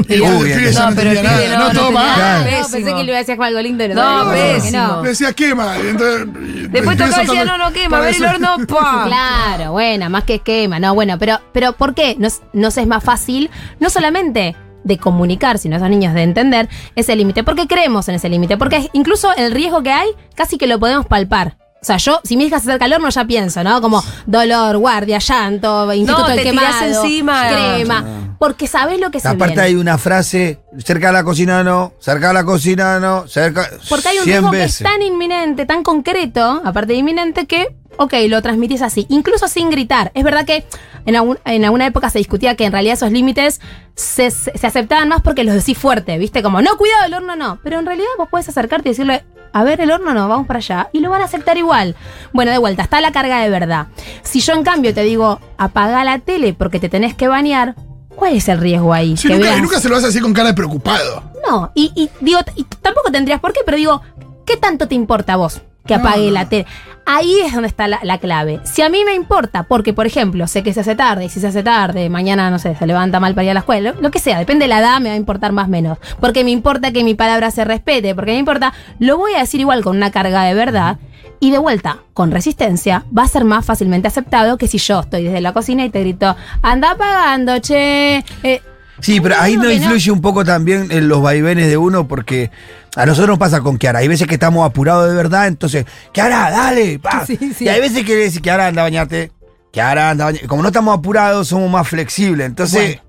Y 0.00 0.04
pibe 0.04 0.72
ya 0.72 0.80
no, 0.80 0.90
no, 0.90 0.96
pero 0.96 1.10
pibe 1.10 1.22
nada. 1.22 1.58
no, 1.58 1.72
No, 1.72 1.82
no 1.84 1.90
mal. 1.92 2.18
nada. 2.18 2.38
No, 2.40 2.68
pensé 2.68 2.82
que 2.84 3.04
le 3.04 3.04
iba 3.04 3.16
a 3.16 3.18
decir 3.20 3.40
algo 3.40 3.60
lindo. 3.62 3.84
y 3.84 3.88
No, 3.88 4.30
que 4.32 4.36
pésimo. 4.54 4.82
no. 4.86 5.02
Le 5.02 5.08
decía 5.10 5.32
quema. 5.32 5.76
y 5.78 5.86
entonces, 5.88 6.26
Después 6.70 6.98
tocaba 6.98 7.22
y 7.22 7.26
decía, 7.26 7.44
no, 7.44 7.56
no 7.58 7.72
quema, 7.72 8.00
ver 8.00 8.14
el 8.16 8.24
horno, 8.24 8.56
¡pah! 8.68 9.04
Claro, 9.06 9.72
bueno, 9.72 10.10
más 10.10 10.24
que 10.24 10.40
quema. 10.40 10.80
No, 10.80 10.94
bueno, 10.94 11.18
pero, 11.18 11.40
pero 11.52 11.72
¿por 11.74 11.94
qué 11.94 12.16
nos, 12.18 12.42
nos 12.52 12.76
es 12.78 12.86
más 12.86 13.02
fácil 13.04 13.48
no 13.78 13.88
solamente 13.88 14.56
de 14.86 14.98
comunicar, 14.98 15.58
sino 15.58 15.76
esos 15.76 15.90
niños 15.90 16.14
de 16.14 16.22
entender 16.22 16.68
ese 16.94 17.16
límite? 17.16 17.44
Porque 17.44 17.66
creemos 17.66 18.08
en 18.08 18.14
ese 18.14 18.28
límite. 18.28 18.56
Porque 18.56 18.88
incluso 18.92 19.34
el 19.36 19.52
riesgo 19.52 19.82
que 19.82 19.92
hay, 19.92 20.08
casi 20.34 20.56
que 20.58 20.66
lo 20.66 20.78
podemos 20.78 21.06
palpar. 21.06 21.56
O 21.86 21.88
sea, 21.94 21.98
yo, 21.98 22.20
si 22.24 22.36
mi 22.36 22.46
hija 22.46 22.58
se 22.58 22.68
acerca 22.68 22.86
al 22.86 22.94
horno, 22.94 23.08
ya 23.10 23.24
pienso, 23.26 23.62
¿no? 23.62 23.80
Como 23.80 24.02
dolor, 24.26 24.76
guardia, 24.78 25.18
llanto, 25.20 25.92
instituto 25.94 26.26
del 26.26 26.42
te 26.42 26.50
tirás 26.50 26.74
quemado, 26.82 27.04
encima. 27.04 27.48
crema. 27.48 28.04
Porque 28.40 28.66
sabes 28.66 28.98
lo 28.98 29.12
que 29.12 29.20
se 29.20 29.28
Aparte 29.28 29.54
viene. 29.54 29.62
hay 29.62 29.74
una 29.76 29.96
frase, 29.96 30.58
cerca 30.84 31.06
de 31.06 31.12
la 31.12 31.22
cocina 31.22 31.62
no, 31.62 31.92
cerca 32.00 32.26
de 32.28 32.34
la 32.34 32.44
cocina 32.44 32.98
no, 32.98 33.28
cerca... 33.28 33.70
Porque 33.88 34.08
hay 34.08 34.18
un 34.18 34.24
100 34.24 34.34
riesgo 34.34 34.50
que 34.50 34.64
es 34.64 34.78
tan 34.80 35.00
inminente, 35.00 35.64
tan 35.64 35.84
concreto, 35.84 36.60
aparte 36.64 36.92
de 36.94 36.98
inminente, 36.98 37.46
que, 37.46 37.76
ok, 37.98 38.14
lo 38.28 38.42
transmitís 38.42 38.82
así, 38.82 39.06
incluso 39.08 39.46
sin 39.46 39.70
gritar. 39.70 40.10
Es 40.14 40.24
verdad 40.24 40.44
que 40.44 40.66
en, 41.06 41.14
algún- 41.14 41.38
en 41.44 41.64
alguna 41.64 41.86
época 41.86 42.10
se 42.10 42.18
discutía 42.18 42.56
que 42.56 42.64
en 42.64 42.72
realidad 42.72 42.94
esos 42.94 43.12
límites 43.12 43.60
se, 43.94 44.32
se- 44.32 44.58
se 44.58 44.66
aceptaban 44.66 45.08
más 45.08 45.22
porque 45.22 45.44
los 45.44 45.54
decís 45.54 45.78
fuerte, 45.78 46.18
¿viste? 46.18 46.42
Como, 46.42 46.60
no, 46.62 46.76
cuidado, 46.76 47.04
el 47.06 47.14
horno 47.14 47.36
no. 47.36 47.60
Pero 47.62 47.78
en 47.78 47.86
realidad 47.86 48.08
vos 48.18 48.28
podés 48.28 48.48
acercarte 48.48 48.88
y 48.88 48.92
decirle, 48.92 49.24
a 49.58 49.64
ver, 49.64 49.80
el 49.80 49.90
horno 49.90 50.12
no, 50.14 50.28
vamos 50.28 50.46
para 50.46 50.58
allá. 50.58 50.88
Y 50.92 51.00
lo 51.00 51.10
van 51.10 51.22
a 51.22 51.24
aceptar 51.24 51.56
igual. 51.56 51.96
Bueno, 52.32 52.50
de 52.52 52.58
vuelta, 52.58 52.82
está 52.82 53.00
la 53.00 53.12
carga 53.12 53.40
de 53.40 53.48
verdad. 53.50 53.86
Si 54.22 54.40
yo 54.40 54.52
en 54.52 54.62
cambio 54.62 54.92
te 54.94 55.02
digo, 55.02 55.40
apaga 55.58 56.04
la 56.04 56.18
tele 56.18 56.52
porque 56.54 56.78
te 56.80 56.88
tenés 56.88 57.14
que 57.14 57.28
bañar, 57.28 57.74
¿cuál 58.14 58.34
es 58.34 58.48
el 58.48 58.58
riesgo 58.58 58.92
ahí? 58.92 59.16
Sí, 59.16 59.28
Que 59.28 59.34
nunca, 59.34 59.46
veas- 59.48 59.58
y 59.58 59.62
nunca 59.62 59.80
se 59.80 59.88
lo 59.88 59.96
hace 59.96 60.08
así 60.08 60.20
con 60.20 60.32
cara 60.34 60.48
de 60.48 60.54
preocupado. 60.54 61.22
no, 61.48 61.70
y, 61.74 61.92
y 61.94 62.10
digo, 62.20 62.38
y 62.54 62.64
tampoco 62.82 63.10
tendrías 63.10 63.40
por 63.40 63.52
qué, 63.52 63.60
pero 63.64 63.76
digo, 63.76 64.02
¿qué 64.44 64.56
tanto 64.56 64.88
te 64.88 64.94
importa 64.94 65.34
a 65.34 65.36
vos 65.36 65.62
que 65.86 65.94
apague 65.94 66.26
No, 66.26 66.32
la 66.32 66.48
tele? 66.48 66.66
Ahí 67.08 67.40
es 67.40 67.52
donde 67.52 67.68
está 67.68 67.86
la, 67.86 68.00
la 68.02 68.18
clave. 68.18 68.60
Si 68.64 68.82
a 68.82 68.88
mí 68.88 69.04
me 69.04 69.14
importa, 69.14 69.62
porque 69.62 69.92
por 69.92 70.06
ejemplo, 70.06 70.48
sé 70.48 70.64
que 70.64 70.72
se 70.72 70.80
hace 70.80 70.96
tarde, 70.96 71.26
y 71.26 71.28
si 71.28 71.38
se 71.38 71.46
hace 71.46 71.62
tarde, 71.62 72.10
mañana, 72.10 72.50
no 72.50 72.58
sé, 72.58 72.74
se 72.74 72.86
levanta 72.86 73.20
mal 73.20 73.32
para 73.32 73.44
ir 73.44 73.50
a 73.50 73.54
la 73.54 73.60
escuela, 73.60 73.92
lo, 73.92 74.00
lo 74.00 74.10
que 74.10 74.18
sea, 74.18 74.38
depende 74.38 74.64
de 74.64 74.68
la 74.68 74.80
edad, 74.80 75.00
me 75.00 75.08
va 75.08 75.14
a 75.14 75.18
importar 75.18 75.52
más 75.52 75.68
o 75.68 75.70
menos. 75.70 75.98
Porque 76.20 76.42
me 76.42 76.50
importa 76.50 76.90
que 76.90 77.04
mi 77.04 77.14
palabra 77.14 77.52
se 77.52 77.64
respete, 77.64 78.14
porque 78.16 78.32
me 78.32 78.38
importa, 78.38 78.72
lo 78.98 79.18
voy 79.18 79.34
a 79.34 79.38
decir 79.38 79.60
igual 79.60 79.84
con 79.84 79.96
una 79.96 80.10
carga 80.10 80.42
de 80.42 80.54
verdad. 80.54 80.98
Y 81.38 81.50
de 81.50 81.58
vuelta, 81.58 81.98
con 82.14 82.30
resistencia, 82.30 83.04
va 83.16 83.24
a 83.24 83.28
ser 83.28 83.44
más 83.44 83.64
fácilmente 83.64 84.08
aceptado 84.08 84.56
que 84.56 84.68
si 84.68 84.78
yo 84.78 85.00
estoy 85.00 85.24
desde 85.24 85.40
la 85.42 85.52
cocina 85.52 85.84
y 85.84 85.90
te 85.90 86.00
grito, 86.00 86.34
anda 86.62 86.92
apagando, 86.92 87.58
che. 87.58 88.24
Eh, 88.42 88.62
Sí, 89.00 89.20
pero 89.20 89.36
ahí 89.38 89.56
no 89.56 89.70
influye 89.70 90.10
un 90.10 90.20
poco 90.20 90.44
también 90.44 90.88
en 90.90 91.08
los 91.08 91.20
vaivenes 91.22 91.68
de 91.68 91.76
uno 91.76 92.08
porque 92.08 92.50
a 92.94 93.04
nosotros 93.04 93.28
nos 93.30 93.38
pasa 93.38 93.60
con 93.60 93.76
Kiara. 93.76 93.98
Hay 93.98 94.08
veces 94.08 94.26
que 94.26 94.34
estamos 94.34 94.64
apurados 94.64 95.08
de 95.08 95.14
verdad, 95.14 95.46
entonces, 95.46 95.84
Kiara, 96.12 96.50
dale. 96.50 96.98
pa. 96.98 97.24
Sí, 97.26 97.38
sí. 97.56 97.64
Y 97.64 97.68
hay 97.68 97.80
veces 97.80 98.04
que 98.04 98.14
le 98.14 98.20
decís, 98.22 98.40
Kiara, 98.40 98.68
anda 98.68 98.82
a 98.82 98.84
bañarte. 98.84 99.32
Kiara, 99.70 100.10
anda 100.10 100.24
a 100.24 100.26
bañarte. 100.28 100.48
Como 100.48 100.62
no 100.62 100.68
estamos 100.68 100.98
apurados, 100.98 101.48
somos 101.48 101.70
más 101.70 101.86
flexibles. 101.86 102.46
Entonces, 102.46 103.00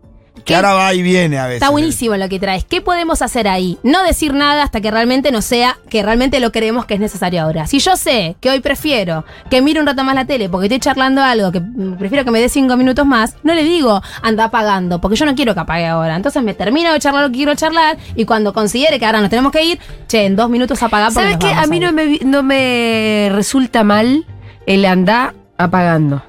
Kiara 0.44 0.74
va 0.74 0.94
y 0.94 1.01
viene 1.01 1.38
a 1.38 1.46
veces. 1.46 1.62
Está 1.62 1.70
buenísimo 1.70 2.15
lo 2.15 2.29
que 2.29 2.39
traes. 2.39 2.63
¿Qué 2.63 2.82
podemos 2.82 3.22
hacer 3.22 3.48
ahí? 3.48 3.77
No 3.84 4.03
decir 4.03 4.34
nada 4.34 4.63
hasta 4.63 4.82
que 4.82 4.91
realmente 4.91 5.32
no 5.32 5.41
sea, 5.41 5.77
que 5.89 6.03
realmente 6.03 6.39
lo 6.39 6.51
creemos 6.51 6.86
que 6.86 6.96
es 6.96 7.00
necesario 7.00 7.41
ahora. 7.41 7.67
Si 7.67 7.79
yo 7.79 7.96
sé 7.96 8.36
que 8.39 8.50
hoy 8.50 8.60
prefiero 8.60 9.25
que 9.50 9.62
mire 9.62 9.79
un 9.79 9.88
rato 9.88 10.03
más 10.03 10.15
la 10.15 10.25
tele 10.25 10.50
porque 10.50 10.67
estoy 10.67 10.79
charlando 10.79 11.22
algo, 11.22 11.51
que 11.51 11.60
mm, 11.60 11.98
prefiero 11.98 12.25
que 12.25 12.32
me 12.32 12.39
dé 12.39 12.50
cinco 12.50 12.77
minutos 12.77 13.06
más, 13.06 13.36
no 13.44 13.53
le 13.53 13.63
digo 13.63 14.01
anda 14.22 14.46
apagando, 14.46 15.01
porque 15.01 15.15
yo 15.15 15.25
no 15.25 15.36
quiero 15.36 15.53
que 15.53 15.60
apague 15.60 15.86
ahora. 15.86 16.15
Entonces 16.15 16.41
me 16.44 16.53
termino 16.53 16.94
de 16.94 17.00
charlar 17.00 17.24
lo 17.24 17.29
que 17.29 17.38
quiero 17.38 17.56
charlar 17.56 17.98
y 18.15 18.25
cuando 18.25 18.53
considere 18.53 19.00
que 19.00 19.06
ahora 19.06 19.22
nos 19.22 19.29
tenemos 19.29 19.51
que 19.51 19.63
ir, 19.63 19.79
che, 20.08 20.25
en 20.25 20.36
dos 20.36 20.50
minutos 20.50 20.82
apagar 20.82 21.13
porque 21.13 21.32
¿Sabes 21.32 21.46
qué? 21.46 21.53
A 21.53 21.67
mí 21.67 21.79
no 21.79 21.91
me, 21.91 22.20
no 22.24 22.44
me 22.44 23.29
resulta 23.32 23.84
mal 23.84 24.25
el 24.65 24.86
andar 24.86 25.34
apagando. 25.58 26.22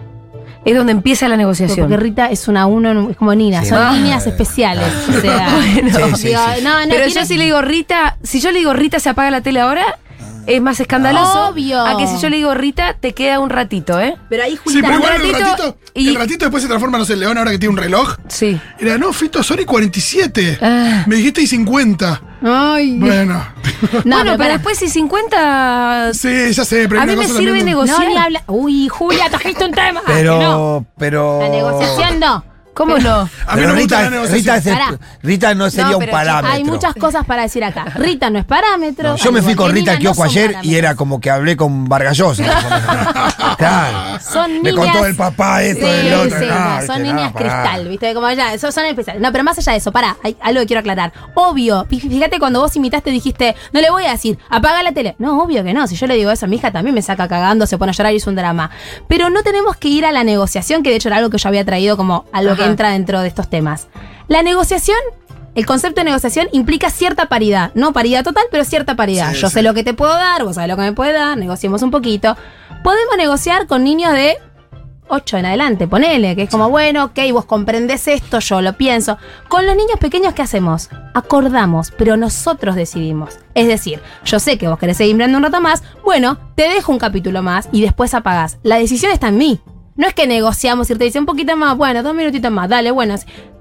Es 0.71 0.77
donde 0.77 0.93
empieza 0.93 1.29
la 1.29 1.37
negociación. 1.37 1.89
Porque 1.89 1.97
Rita 1.97 2.27
es 2.31 2.49
una 2.49 2.67
uno, 2.67 3.11
es 3.11 3.17
como 3.17 3.35
Nina, 3.35 3.63
Sí, 3.63 3.71
son 3.71 3.83
no. 3.85 3.93
líneas 3.93 4.27
especiales. 4.27 4.87
O 5.09 5.21
sea, 5.21 5.49
Bueno. 5.75 5.91
Sí, 6.17 6.23
sí, 6.23 6.29
digo, 6.29 6.41
sí. 6.57 6.63
no, 6.63 6.71
no, 6.81 6.89
Pero 6.89 7.05
tiene- 7.07 7.11
yo 7.21 7.25
si 7.27 7.37
le 7.37 7.45
digo 7.45 7.61
Rita, 7.63 8.17
si 8.23 8.41
yo 8.41 8.51
le 8.53 8.59
digo 8.59 8.73
Rita 8.73 9.01
se 9.01 9.09
apaga 9.09 9.31
la 9.31 9.41
tele 9.41 9.61
ahora, 9.61 9.99
es 10.49 10.61
más 10.63 10.81
escandaloso. 10.81 11.49
Obvio. 11.49 11.81
A 11.87 11.97
que 11.97 12.07
si 12.07 12.19
yo 12.19 12.29
le 12.31 12.37
digo 12.39 12.55
Rita, 12.55 12.95
te 12.99 13.13
queda 13.15 13.39
un 13.39 13.51
ratito, 13.51 14.01
¿eh? 14.01 14.17
Pero 14.29 14.43
ahí 14.45 14.53
Sí, 14.53 14.59
Julita, 14.65 14.89
pero 14.89 14.99
un 14.99 15.03
igual 15.05 15.21
el 15.23 15.33
ratito- 15.45 15.77
y- 15.95 16.09
el 16.09 16.15
ratito 16.17 16.45
después 16.47 16.63
se 16.63 16.69
transforma, 16.69 16.99
no 16.99 17.05
sé, 17.05 17.13
el 17.13 17.21
león 17.21 17.39
ahora 17.39 17.51
que 17.51 17.59
tiene 17.59 17.73
un 17.75 17.79
reloj. 17.79 18.17
Sí. 18.29 18.59
Era, 18.79 18.99
no, 18.99 19.13
Fito, 19.13 19.43
son 19.43 19.61
y 19.61 19.65
47. 19.65 20.59
Ah. 20.61 21.05
Me 21.07 21.17
dijiste 21.17 21.43
y 21.43 21.47
50. 21.47 22.23
Ay, 22.43 22.99
Bueno. 22.99 23.45
No, 23.83 23.89
bueno, 23.91 24.03
pero 24.03 24.25
pero, 24.25 24.39
pará. 24.39 24.53
después 24.55 24.79
si 24.79 24.89
50... 24.89 26.11
Sí, 26.15 26.53
ya 26.53 26.65
sé, 26.65 26.89
pero 26.89 27.01
A 27.01 27.07
mí 27.07 27.15
me 27.17 27.27
sirve 27.27 27.45
también- 27.45 27.67
negociar. 27.67 28.09
No, 28.09 28.21
habla. 28.21 28.43
Uy, 28.47 28.89
Julia, 28.89 29.29
trajiste 29.31 29.65
un 29.65 29.73
tema. 29.73 30.01
Ah, 30.07 30.13
que 30.17 30.25
no. 30.25 30.39
Pero, 30.39 30.87
pero. 30.99 31.39
La 31.43 31.49
negociación 31.49 32.21
no. 32.21 32.45
¿Cómo 32.79 32.97
no? 32.99 33.11
A 33.21 33.25
mí 33.25 33.29
Pero 33.55 33.69
no 33.69 33.75
me 33.75 33.81
gusta 33.83 33.97
Rita, 33.97 33.97
la 33.97 34.09
Rita, 34.09 34.11
negociación. 34.11 34.57
es 34.57 34.67
el- 34.67 34.73
Pará. 34.73 34.99
Rita 35.23 35.55
no 35.55 35.69
sería 35.71 35.97
un 35.97 35.99
pero 35.99 36.13
parámetro. 36.13 36.51
Hay 36.53 36.63
muchas 36.65 36.95
cosas 36.95 37.27
para 37.27 37.43
decir 37.43 37.65
acá. 37.65 37.87
Rita 37.97 38.31
no 38.31 38.39
es 38.39 38.45
parámetro. 38.45 39.17
Yo 39.17 39.33
me 39.33 39.43
fui 39.43 39.53
igual 39.53 39.67
con 39.69 39.75
que 39.75 39.81
Rita 39.81 39.91
Nina, 39.91 39.93
al 39.97 39.99
kiosco 39.99 40.25
no 40.25 40.31
son 40.31 40.39
ayer 40.39 40.51
y 40.51 40.53
parámetros. 40.55 40.79
era 40.79 40.95
como 40.95 41.21
que 41.21 41.31
hablé 41.31 41.57
con 41.57 41.89
Vargallosa. 41.89 42.45
claro. 43.59 44.21
Son 44.21 44.63
Me 44.63 44.71
niñas. 44.73 44.87
contó 44.93 45.07
el 45.07 45.17
papá 45.17 45.63
esto, 45.63 45.87
Sí, 45.87 45.93
del 45.93 46.15
otro. 46.15 46.39
sí, 46.39 46.47
no, 46.47 46.59
no, 46.59 46.71
viste, 46.79 46.87
son 46.87 47.03
no, 47.03 47.33
pará. 47.33 47.33
cristal, 47.33 47.89
¿viste? 47.89 48.15
Como 48.15 48.31
ya, 48.31 48.55
eso 48.55 48.73
son 48.73 48.85
especiales. 48.87 49.23
No, 49.23 49.33
pero 49.33 49.45
más 49.45 49.59
allá 49.59 49.73
de 49.73 49.79
eso, 49.79 49.93
pará, 49.93 50.17
hay 50.23 50.37
algo 50.41 50.61
que 50.61 50.67
quiero 50.67 50.81
aclarar. 50.81 51.13
Obvio, 51.35 51.85
fí- 51.89 52.01
fíjate 52.01 52.39
cuando 52.39 52.61
vos 52.61 52.75
imitaste 52.77 53.11
dijiste, 53.11 53.57
no 53.73 53.81
le 53.81 53.91
voy 53.91 54.05
a 54.05 54.13
decir, 54.13 54.39
apaga 54.51 54.83
la 54.83 54.93
tele. 54.93 55.17
No, 55.19 55.43
obvio 55.43 55.65
que 55.65 55.73
no. 55.75 55.87
Si 55.87 55.97
yo 55.97 56.07
le 56.07 56.15
digo 56.15 56.31
eso 56.31 56.47
a 56.47 56.49
mi 56.49 56.57
hija, 56.57 56.71
también 56.71 56.95
me 56.95 57.03
saca 57.03 57.29
cagando, 57.29 57.67
se 57.67 57.77
pone 57.79 57.91
a 57.91 57.93
llorar 57.95 58.13
y 58.13 58.17
es 58.17 58.27
un 58.27 58.37
drama. 58.37 58.71
Pero 59.09 59.31
no 59.31 59.43
tenemos 59.43 59.77
que 59.77 59.89
ir 59.89 60.07
a 60.07 60.13
la 60.13 60.25
negociación, 60.25 60.83
que 60.83 60.91
de 60.91 60.97
hecho 60.97 61.09
era 61.09 61.17
algo 61.19 61.31
que 61.31 61.39
yo 61.39 61.49
había 61.49 61.65
traído 61.65 61.97
como 61.97 62.25
algo 62.33 62.55
que. 62.57 62.68
Entra 62.69 62.91
dentro 62.91 63.21
de 63.21 63.29
estos 63.29 63.49
temas. 63.49 63.89
La 64.29 64.43
negociación. 64.43 64.99
El 65.55 65.67
concepto 65.67 66.03
de 66.03 66.05
negociación 66.05 66.47
implica 66.53 66.89
cierta 66.89 67.27
paridad, 67.27 67.73
no 67.75 67.93
paridad 67.93 68.23
total, 68.23 68.45
pero 68.51 68.65
cierta 68.65 68.95
paridad. 68.95 69.33
Sí, 69.33 69.41
Yo 69.41 69.49
sí. 69.49 69.55
sé 69.55 69.63
lo 69.63 69.75
que 69.75 69.83
te 69.83 69.93
puedo 69.93 70.13
dar, 70.13 70.45
vos 70.45 70.55
sabés 70.55 70.69
lo 70.69 70.77
que 70.77 70.83
me 70.83 70.93
puedes 70.93 71.15
dar, 71.15 71.37
negociemos 71.37 71.83
un 71.83 71.91
poquito. 71.91 72.37
Podemos 72.85 73.17
negociar 73.17 73.67
con 73.67 73.83
niños 73.83 74.13
de 74.13 74.37
8 75.09 75.39
en 75.39 75.47
adelante, 75.47 75.89
ponele, 75.89 76.37
que 76.37 76.43
es 76.43 76.51
como, 76.51 76.69
bueno, 76.71 77.07
ok, 77.07 77.19
vos 77.33 77.45
comprendés 77.45 78.07
esto, 78.09 78.39
yo 78.39 78.61
lo 78.61 78.75
pienso. 78.75 79.19
Con 79.49 79.67
los 79.67 79.75
niños 79.75 79.99
pequeños, 79.99 80.35
¿qué 80.35 80.43
hacemos? 80.43 80.91
Acordamos, 81.15 81.93
pero 81.97 82.17
nosotros 82.17 82.77
decidimos. 82.77 83.39
Es 83.55 83.67
decir, 83.67 84.01
yo 84.25 84.39
sé 84.39 84.59
que 84.59 84.69
vos 84.69 84.79
querés 84.79 84.99
seguir 84.99 85.15
mirando 85.17 85.39
un 85.39 85.45
rato 85.45 85.61
más, 85.61 85.83
bueno, 86.05 86.39
te 86.55 86.69
dejo 86.69 86.93
un 86.93 86.99
capítulo 86.99 87.43
más 87.43 87.69
y 87.73 87.81
después 87.83 88.15
apagás. 88.15 88.59
La 88.63 88.77
decisión 88.77 89.11
está 89.11 89.29
en 89.29 89.39
mí. 89.39 89.61
No 89.99 90.07
es 90.07 90.15
que 90.15 90.29
negociamos 90.29 90.89
y 90.91 90.95
te 90.95 91.05
dice 91.05 91.19
un 91.19 91.27
poquito 91.27 91.57
más, 91.57 91.77
bueno, 91.77 92.05
dos 92.05 92.15
minutitos 92.15 92.53
más, 92.53 92.69
dale, 92.69 92.93
bueno. 92.93 93.17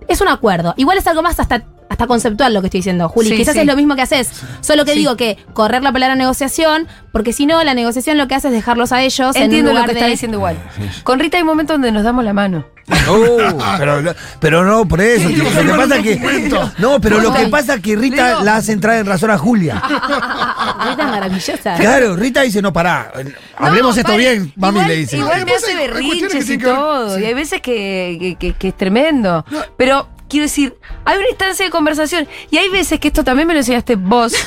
Es 0.08 0.22
un 0.22 0.28
acuerdo. 0.28 0.76
Igual 0.78 1.00
es 1.00 1.08
algo 1.08 1.24
más 1.24 1.40
hasta, 1.40 1.66
hasta 1.90 2.08
conceptual 2.08 2.54
lo 2.54 2.62
que 2.62 2.68
estoy 2.68 2.80
diciendo, 2.80 3.08
Juli. 3.10 3.30
Sí, 3.30 3.38
Quizás 3.38 3.54
sí. 3.54 3.62
es 3.62 3.66
lo 3.66 3.76
mismo 3.76 3.96
que 3.96 4.02
haces. 4.02 4.30
Solo 4.62 4.86
que 4.86 4.94
Sí. 4.94 5.00
digo 5.00 5.16
que 5.18 5.38
correr 5.54 5.84
la 5.84 5.92
palabra 5.92 6.16
negociación, 6.16 6.88
porque 7.12 7.34
si 7.34 7.46
no, 7.46 7.64
la 7.64 7.74
negociación 7.74 8.18
lo 8.18 8.28
que 8.28 8.36
hace 8.36 8.48
es 8.50 8.54
dejarlos 8.54 8.92
a 8.92 9.02
ellos. 9.04 9.36
en 9.36 9.42
un 9.42 9.46
Entiendo 9.46 9.72
lo 9.72 9.76
lugar 9.80 9.88
que 9.90 9.94
de- 9.94 10.00
está 10.00 10.10
diciendo 10.12 10.38
igual. 10.38 10.58
Con 11.04 11.20
Rita 11.20 11.38
hay 11.38 11.44
momentos 11.44 11.76
donde 11.76 11.92
nos 11.92 12.04
damos 12.04 12.24
la 12.24 12.34
mano. 12.34 12.66
Uh, 12.90 13.38
pero, 13.78 14.16
pero 14.40 14.64
no 14.64 14.88
por 14.88 15.02
eso. 15.02 15.28
tío. 15.28 15.44
Lo 15.44 15.74
que 15.74 15.78
pasa 15.78 16.02
que. 16.02 16.50
No, 16.78 17.02
pero 17.02 17.20
lo 17.20 17.34
que 17.34 17.48
pasa 17.48 17.74
es 17.76 17.82
que 17.82 17.96
Rita 17.98 18.42
la 18.44 18.56
hace 18.58 18.72
entrar 18.72 18.98
en 18.98 19.06
razón 19.06 19.30
a 19.32 19.38
Julia. 19.38 19.82
Rita 19.86 21.04
es 21.04 21.10
maravillosa. 21.10 21.76
Claro, 21.76 22.16
Rita 22.16 22.42
dice, 22.44 22.62
no, 22.62 22.72
pará. 22.72 23.12
Hablemos 23.58 23.96
No, 23.96 24.00
esto 24.02 24.12
pare- 24.14 24.18
bien, 24.18 24.54
mami 24.56 24.78
igual- 24.80 24.88
le 24.88 24.96
dice. 24.98 25.18
Igual 25.18 25.46
me 25.46 25.52
hace 25.54 25.76
berrinches 25.76 26.50
y 26.50 26.58
todo. 26.58 27.16
sí. 27.16 27.22
Y 27.22 27.26
hay 27.26 27.34
veces 27.34 27.62
que, 27.62 28.18
que- 28.20 28.36
que- 28.36 28.54
que 28.54 28.68
es 28.70 28.78
tremendo. 28.78 29.46
Pero 29.78 30.08
quiero 30.30 30.46
decir, 30.46 30.78
hay 31.06 31.18
una 31.18 31.30
instancia 31.30 31.66
de 31.66 31.72
conversación. 31.72 32.28
Y 32.52 32.58
hay 32.58 32.70
veces 32.70 33.00
que 33.00 33.08
esto 33.10 33.24
también 33.24 33.48
me 33.48 33.54
lo 33.54 33.60
enseñaste 33.60 33.96
vos. 33.96 34.34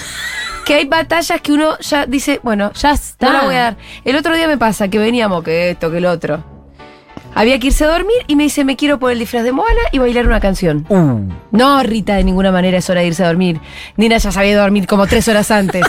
Que 0.67 0.75
hay 0.75 0.85
batallas 0.85 1.41
que 1.41 1.53
uno 1.53 1.79
ya 1.81 2.07
dice, 2.07 2.39
bueno, 2.45 2.71
Ya 2.75 2.93
está. 2.93 3.27
no 3.27 3.33
la 3.33 3.45
voy 3.45 3.55
a 3.57 3.61
dar. 3.61 3.77
El 4.05 4.15
otro 4.15 4.37
día 4.37 4.47
me 4.47 4.57
pasa 4.59 4.87
que 4.89 4.99
veníamos, 4.99 5.43
que 5.43 5.71
esto, 5.71 5.91
que 5.91 5.97
el 5.99 6.07
otro. 6.07 6.45
Había 7.35 7.59
que 7.59 7.69
irse 7.69 7.85
a 7.85 7.89
dormir 7.89 8.19
y 8.29 8.37
me 8.37 8.45
dice, 8.45 8.65
me 8.65 8.77
quiero 8.77 8.99
poner 9.01 9.15
el 9.15 9.21
disfraz 9.21 9.43
de 9.43 9.51
Moana 9.53 9.81
y 9.91 9.99
bailar 9.99 10.27
una 10.27 10.39
canción. 10.39 10.85
Uh, 10.89 11.27
No, 11.51 11.83
Rita, 11.83 12.15
de 12.15 12.25
ninguna 12.25 12.53
manera 12.53 12.79
es 12.79 12.89
hora 12.91 13.01
de 13.01 13.07
irse 13.09 13.25
a 13.25 13.29
dormir. 13.29 13.59
Nina 13.97 14.19
ya 14.19 14.31
sabía 14.31 14.61
dormir 14.61 14.87
como 14.87 15.07
tres 15.09 15.27
horas 15.29 15.51
antes. 15.51 15.83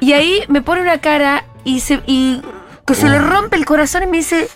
y 0.00 0.12
ahí 0.14 0.40
me 0.48 0.62
pone 0.62 0.82
una 0.82 0.98
cara 0.98 1.44
y 1.64 1.80
se, 1.80 2.00
y 2.06 2.40
que 2.86 2.94
se 2.94 3.08
le 3.08 3.18
rompe 3.18 3.56
el 3.56 3.64
corazón 3.64 4.02
y 4.04 4.06
me 4.06 4.16
dice, 4.18 4.48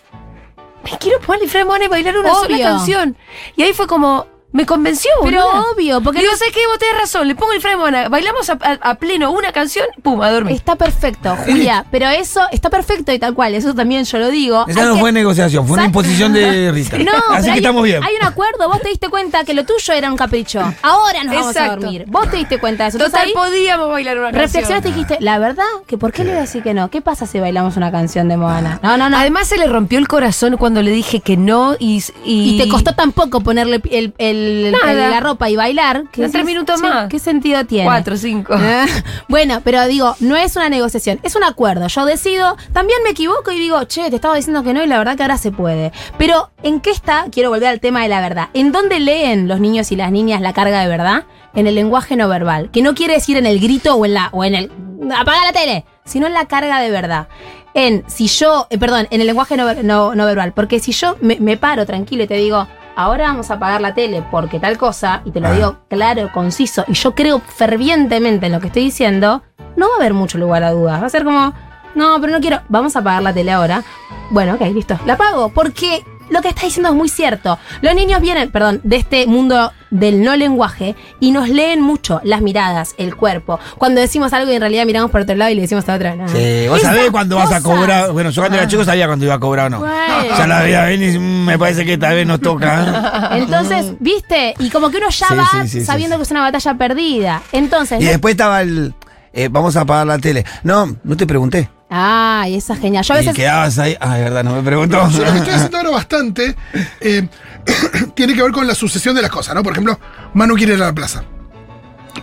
me 0.90 0.98
quiero 0.98 1.20
poner 1.20 1.40
el 1.40 1.46
disfraz 1.46 1.62
de 1.62 1.64
Moana 1.66 1.84
y 1.84 1.88
bailar 1.88 2.16
una 2.16 2.34
sola 2.34 2.58
canción. 2.58 3.16
Y 3.56 3.62
ahí 3.62 3.72
fue 3.72 3.86
como, 3.86 4.26
me 4.56 4.66
convenció, 4.66 5.10
Pero 5.22 5.42
boluda. 5.44 5.64
obvio, 5.72 6.00
porque 6.00 6.20
Digo, 6.20 6.32
no- 6.32 6.38
¿sabes 6.38 6.52
qué? 6.54 6.60
Vos 6.66 6.78
tenés 6.78 6.98
razón, 6.98 7.28
le 7.28 7.34
pongo 7.34 7.52
el 7.52 7.58
disfraz 7.58 7.74
de 7.74 7.76
Moana, 7.78 8.08
bailamos 8.08 8.48
a, 8.50 8.54
a- 8.60 8.90
a 8.90 8.94
pleno 8.96 9.30
una 9.30 9.52
canción, 9.52 9.86
pum, 10.02 10.20
a 10.22 10.30
dormir. 10.30 10.54
Está 10.56 10.76
perfecto, 10.76 11.36
Julia. 11.46 11.84
Pero 11.90 12.08
eso 12.08 12.40
está 12.50 12.70
perfecto 12.70 13.12
y 13.12 13.18
tal 13.18 13.34
cual. 13.34 13.54
Eso 13.54 13.74
también 13.74 14.04
yo 14.04 14.18
lo 14.18 14.28
digo. 14.30 14.64
esa 14.66 14.80
Hay 14.80 14.86
no 14.86 14.94
que- 14.94 15.00
fue 15.00 15.12
negociación, 15.12 15.66
fue 15.66 15.74
una 15.76 15.86
imposición 15.86 16.32
de 16.32 16.72
Rita. 16.76 16.98
No, 16.98 17.12
Así 17.34 17.44
que 17.46 17.50
hay, 17.52 17.56
estamos 17.58 17.82
bien. 17.84 18.02
hay 18.02 18.14
un 18.20 18.26
acuerdo. 18.26 18.68
Vos 18.68 18.80
te 18.80 18.88
diste 18.88 19.08
cuenta 19.08 19.44
que 19.44 19.54
lo 19.54 19.64
tuyo 19.64 19.92
era 19.92 20.10
un 20.10 20.16
capricho. 20.16 20.60
Ahora 20.82 21.22
nos 21.24 21.34
vamos 21.34 21.56
a 21.56 21.60
Exacto. 21.60 21.80
dormir. 21.82 22.04
Vos 22.08 22.30
te 22.30 22.36
diste 22.38 22.58
cuenta 22.58 22.84
de 22.84 22.88
eso. 22.90 22.98
Total, 22.98 23.26
ahí 23.26 23.32
podíamos 23.34 23.90
bailar 23.90 24.16
una 24.18 24.26
canción. 24.32 24.42
reflexionaste 24.42 24.88
y 24.88 24.92
dijiste, 24.92 25.16
la 25.20 25.38
verdad, 25.38 25.64
que 25.86 25.98
¿por 25.98 26.12
qué 26.12 26.24
le 26.24 26.30
voy 26.30 26.38
a 26.38 26.40
decir 26.42 26.62
que 26.62 26.72
no? 26.74 26.88
¿Qué 26.90 27.00
pasa 27.02 27.26
si 27.26 27.38
bailamos 27.40 27.76
una 27.76 27.92
canción 27.92 28.28
de 28.28 28.36
Moana? 28.36 28.80
No, 28.82 28.96
no, 28.96 29.10
no. 29.10 29.18
Además 29.18 29.48
se 29.48 29.58
le 29.58 29.66
rompió 29.66 29.98
el 29.98 30.08
corazón 30.08 30.56
cuando 30.56 30.80
le 30.82 30.90
dije 30.90 31.20
que 31.20 31.36
no 31.36 31.76
y... 31.78 32.02
y 32.24 32.58
te 32.58 32.68
costó 32.68 32.94
tan 32.94 33.12
poco 33.12 33.40
ponerle 33.40 33.80
el, 33.90 34.14
el- 34.18 34.45
Nada. 34.72 35.10
la 35.10 35.20
ropa 35.20 35.48
y 35.50 35.56
bailar. 35.56 36.04
que 36.12 36.28
tres 36.28 36.44
minutos 36.44 36.80
"Che, 36.80 36.86
más". 36.88 37.08
¿Qué 37.08 37.18
sentido 37.18 37.64
tiene? 37.66 37.86
Cuatro, 37.86 38.16
cinco. 38.16 38.54
Ah, 38.58 38.86
bueno, 39.28 39.60
pero 39.64 39.86
digo, 39.86 40.14
no 40.20 40.36
es 40.36 40.56
una 40.56 40.68
negociación, 40.68 41.18
es 41.22 41.36
un 41.36 41.44
acuerdo. 41.44 41.86
Yo 41.88 42.04
decido, 42.04 42.56
también 42.72 42.98
me 43.04 43.10
equivoco 43.10 43.50
y 43.52 43.58
digo, 43.58 43.84
che, 43.84 44.08
te 44.10 44.16
estaba 44.16 44.34
diciendo 44.36 44.62
que 44.62 44.72
no 44.72 44.82
y 44.82 44.86
la 44.86 44.98
verdad 44.98 45.16
que 45.16 45.22
ahora 45.22 45.38
se 45.38 45.50
puede. 45.52 45.92
Pero, 46.18 46.50
¿en 46.62 46.80
qué 46.80 46.90
está? 46.90 47.26
Quiero 47.30 47.50
volver 47.50 47.68
al 47.68 47.80
tema 47.80 48.02
de 48.02 48.08
la 48.08 48.20
verdad. 48.20 48.48
¿En 48.54 48.72
dónde 48.72 49.00
leen 49.00 49.48
los 49.48 49.60
niños 49.60 49.92
y 49.92 49.96
las 49.96 50.10
niñas 50.12 50.40
la 50.40 50.52
carga 50.52 50.80
de 50.80 50.88
verdad? 50.88 51.24
En 51.54 51.66
el 51.66 51.74
lenguaje 51.74 52.16
no 52.16 52.28
verbal, 52.28 52.70
que 52.70 52.82
no 52.82 52.94
quiere 52.94 53.14
decir 53.14 53.36
en 53.36 53.46
el 53.46 53.58
grito 53.60 53.94
o 53.94 54.04
en 54.04 54.14
la 54.14 54.28
o 54.32 54.44
en 54.44 54.54
el 54.54 54.70
apaga 55.16 55.44
la 55.46 55.52
tele, 55.52 55.84
sino 56.04 56.26
en 56.26 56.34
la 56.34 56.46
carga 56.46 56.80
de 56.80 56.90
verdad. 56.90 57.28
En 57.74 58.04
si 58.08 58.26
yo, 58.28 58.66
eh, 58.70 58.78
perdón, 58.78 59.06
en 59.10 59.20
el 59.20 59.26
lenguaje 59.26 59.56
no, 59.56 59.72
no- 59.82 60.14
no 60.14 60.24
verbal, 60.26 60.52
porque 60.52 60.80
si 60.80 60.92
yo 60.92 61.16
me, 61.20 61.36
me 61.40 61.56
paro 61.56 61.84
tranquilo 61.86 62.24
y 62.24 62.26
te 62.26 62.34
digo, 62.34 62.66
ahora 62.96 63.26
vamos 63.28 63.50
a 63.50 63.54
apagar 63.54 63.80
la 63.80 63.94
tele 63.94 64.22
porque 64.30 64.58
tal 64.58 64.76
cosa, 64.78 65.22
y 65.24 65.30
te 65.30 65.40
lo 65.40 65.48
Ah. 65.48 65.52
digo 65.52 65.76
claro, 65.88 66.30
conciso, 66.32 66.84
y 66.88 66.94
yo 66.94 67.14
creo 67.14 67.38
fervientemente 67.40 68.46
en 68.46 68.52
lo 68.52 68.60
que 68.60 68.66
estoy 68.68 68.84
diciendo, 68.84 69.42
no 69.76 69.86
va 69.88 69.94
a 69.94 69.96
haber 69.98 70.14
mucho 70.14 70.38
lugar 70.38 70.64
a 70.64 70.70
dudas. 70.72 71.00
Va 71.02 71.06
a 71.06 71.10
ser 71.10 71.22
como, 71.24 71.52
no, 71.94 72.20
pero 72.20 72.32
no 72.32 72.40
quiero, 72.40 72.60
vamos 72.68 72.96
a 72.96 73.00
apagar 73.00 73.22
la 73.22 73.32
tele 73.32 73.52
ahora. 73.52 73.82
Bueno, 74.30 74.54
ok, 74.54 74.62
listo, 74.72 74.98
la 75.06 75.12
apago, 75.14 75.50
porque 75.50 76.02
lo 76.30 76.42
que 76.42 76.48
está 76.48 76.62
diciendo 76.62 76.88
es 76.90 76.94
muy 76.94 77.08
cierto. 77.08 77.58
Los 77.82 77.94
niños 77.94 78.20
vienen, 78.20 78.50
perdón, 78.50 78.80
de 78.82 78.96
este 78.96 79.26
mundo 79.26 79.72
del 79.90 80.22
no 80.22 80.34
lenguaje 80.36 80.96
y 81.20 81.30
nos 81.30 81.48
leen 81.48 81.80
mucho 81.80 82.20
las 82.24 82.42
miradas, 82.42 82.94
el 82.98 83.14
cuerpo. 83.14 83.60
Cuando 83.78 84.00
decimos 84.00 84.32
algo 84.32 84.50
y 84.50 84.54
en 84.56 84.60
realidad 84.60 84.84
miramos 84.84 85.10
por 85.12 85.20
otro 85.20 85.36
lado 85.36 85.50
y 85.52 85.54
le 85.54 85.62
decimos 85.62 85.88
a 85.88 85.94
otra. 85.94 86.16
No. 86.16 86.28
Sí, 86.28 86.66
vos 86.68 86.78
Esas 86.80 86.94
sabés 86.94 87.10
cuándo 87.10 87.36
vas 87.36 87.52
a 87.52 87.62
cobrar. 87.62 88.10
Bueno, 88.12 88.30
yo 88.30 88.42
cuando 88.42 88.58
era 88.58 88.66
chico 88.66 88.84
sabía 88.84 89.06
cuándo 89.06 89.24
iba 89.24 89.34
a 89.34 89.38
cobrar 89.40 89.66
o 89.66 89.70
no. 89.70 89.78
Bueno. 89.80 90.36
Ya 90.36 90.46
la 90.46 90.62
veía 90.62 90.84
venir 90.84 91.14
y 91.14 91.18
mm, 91.18 91.44
me 91.46 91.58
parece 91.58 91.84
que 91.84 91.96
tal 91.96 92.14
vez 92.16 92.26
nos 92.26 92.40
toca. 92.40 93.30
¿eh? 93.32 93.38
Entonces, 93.42 93.92
¿viste? 94.00 94.54
Y 94.58 94.70
como 94.70 94.90
que 94.90 94.96
uno 94.98 95.08
ya 95.10 95.28
Sí, 95.28 95.34
va 95.36 95.48
sí, 95.52 95.58
sí, 95.68 95.80
sí, 95.80 95.86
sabiendo 95.86 96.16
que 96.16 96.24
es 96.24 96.30
una 96.32 96.40
batalla 96.42 96.74
perdida. 96.74 97.42
Entonces, 97.52 98.02
Y 98.02 98.06
después 98.06 98.32
estaba 98.32 98.62
el. 98.62 98.92
eh, 99.32 99.48
vamos 99.50 99.76
a 99.76 99.82
apagar 99.82 100.06
la 100.06 100.18
tele. 100.18 100.44
No, 100.64 100.96
no 101.04 101.16
te 101.16 101.26
pregunté. 101.26 101.70
Ay, 101.88 102.56
esa 102.56 102.74
es 102.74 102.80
genial. 102.80 103.04
Yo 103.04 103.14
a 103.14 103.22
Y 103.22 103.32
quedabas 103.32 103.78
ahí. 103.78 103.96
Ah, 104.00 104.16
de 104.16 104.24
verdad, 104.24 104.42
no 104.44 104.54
me 104.56 104.62
preguntó. 104.62 105.08
Yo 105.10 105.24
lo 105.24 105.32
que 105.32 105.38
estoy 105.38 105.54
haciendo 105.54 105.76
ahora 105.78 105.90
bastante 105.90 106.56
eh, 107.00 107.28
tiene 108.14 108.34
que 108.34 108.42
ver 108.42 108.52
con 108.52 108.66
la 108.66 108.74
sucesión 108.74 109.14
de 109.14 109.22
las 109.22 109.30
cosas, 109.30 109.54
¿no? 109.54 109.62
Por 109.62 109.72
ejemplo, 109.72 109.98
Manu 110.34 110.54
quiere 110.56 110.74
ir 110.74 110.82
a 110.82 110.86
la 110.86 110.92
plaza. 110.94 111.22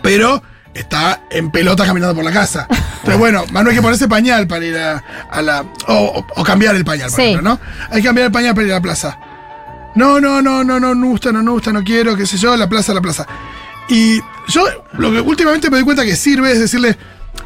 Pero 0.02 0.41
está 0.73 1.21
en 1.32 1.52
pelota 1.52 1.86
caminando 1.86 2.15
por 2.15 2.23
la 2.26 2.32
casa. 2.32 2.67
Entonces, 2.69 3.17
bueno, 3.17 3.43
Manu 3.52 3.69
hay 3.69 3.76
que 3.76 3.82
ponerse 3.82 4.08
pañal 4.08 4.47
para 4.47 4.65
ir 4.65 4.78
a, 4.78 5.04
a 5.32 5.41
la. 5.41 5.62
O, 5.88 5.93
o- 5.93 6.28
o 6.36 6.43
cambiar 6.43 6.76
el 6.76 6.84
pañal, 6.84 7.10
por 7.10 7.15
Sí. 7.15 7.21
ejemplo, 7.28 7.52
¿no? 7.52 7.60
Hay 7.89 8.02
que 8.02 8.08
cambiar 8.08 8.26
el 8.28 8.32
pañal 8.34 8.54
para 8.56 8.67
ir 8.67 8.73
a 8.73 8.76
la 8.78 8.82
plaza. 8.82 9.17
No, 9.95 10.19
no, 10.19 10.41
no, 10.41 10.63
no, 10.63 10.80
no, 10.80 10.93
no 10.95 11.08
gusta, 11.08 11.32
no, 11.32 11.41
no 11.43 11.52
gusta, 11.54 11.71
no 11.71 11.84
quiero, 11.84 12.17
qué 12.17 12.26
sé 12.26 12.38
yo, 12.38 12.58
la 12.58 12.67
plaza, 12.67 12.93
la 12.95 13.02
plaza. 13.02 13.28
Y 13.88 14.19
yo 14.47 14.65
lo 14.93 15.12
que 15.12 15.21
últimamente 15.21 15.69
me 15.69 15.78
doy 15.78 15.84
cuenta 15.86 16.04
que 16.04 16.15
sirve 16.15 16.52
es 16.52 16.60
decirle, 16.60 16.97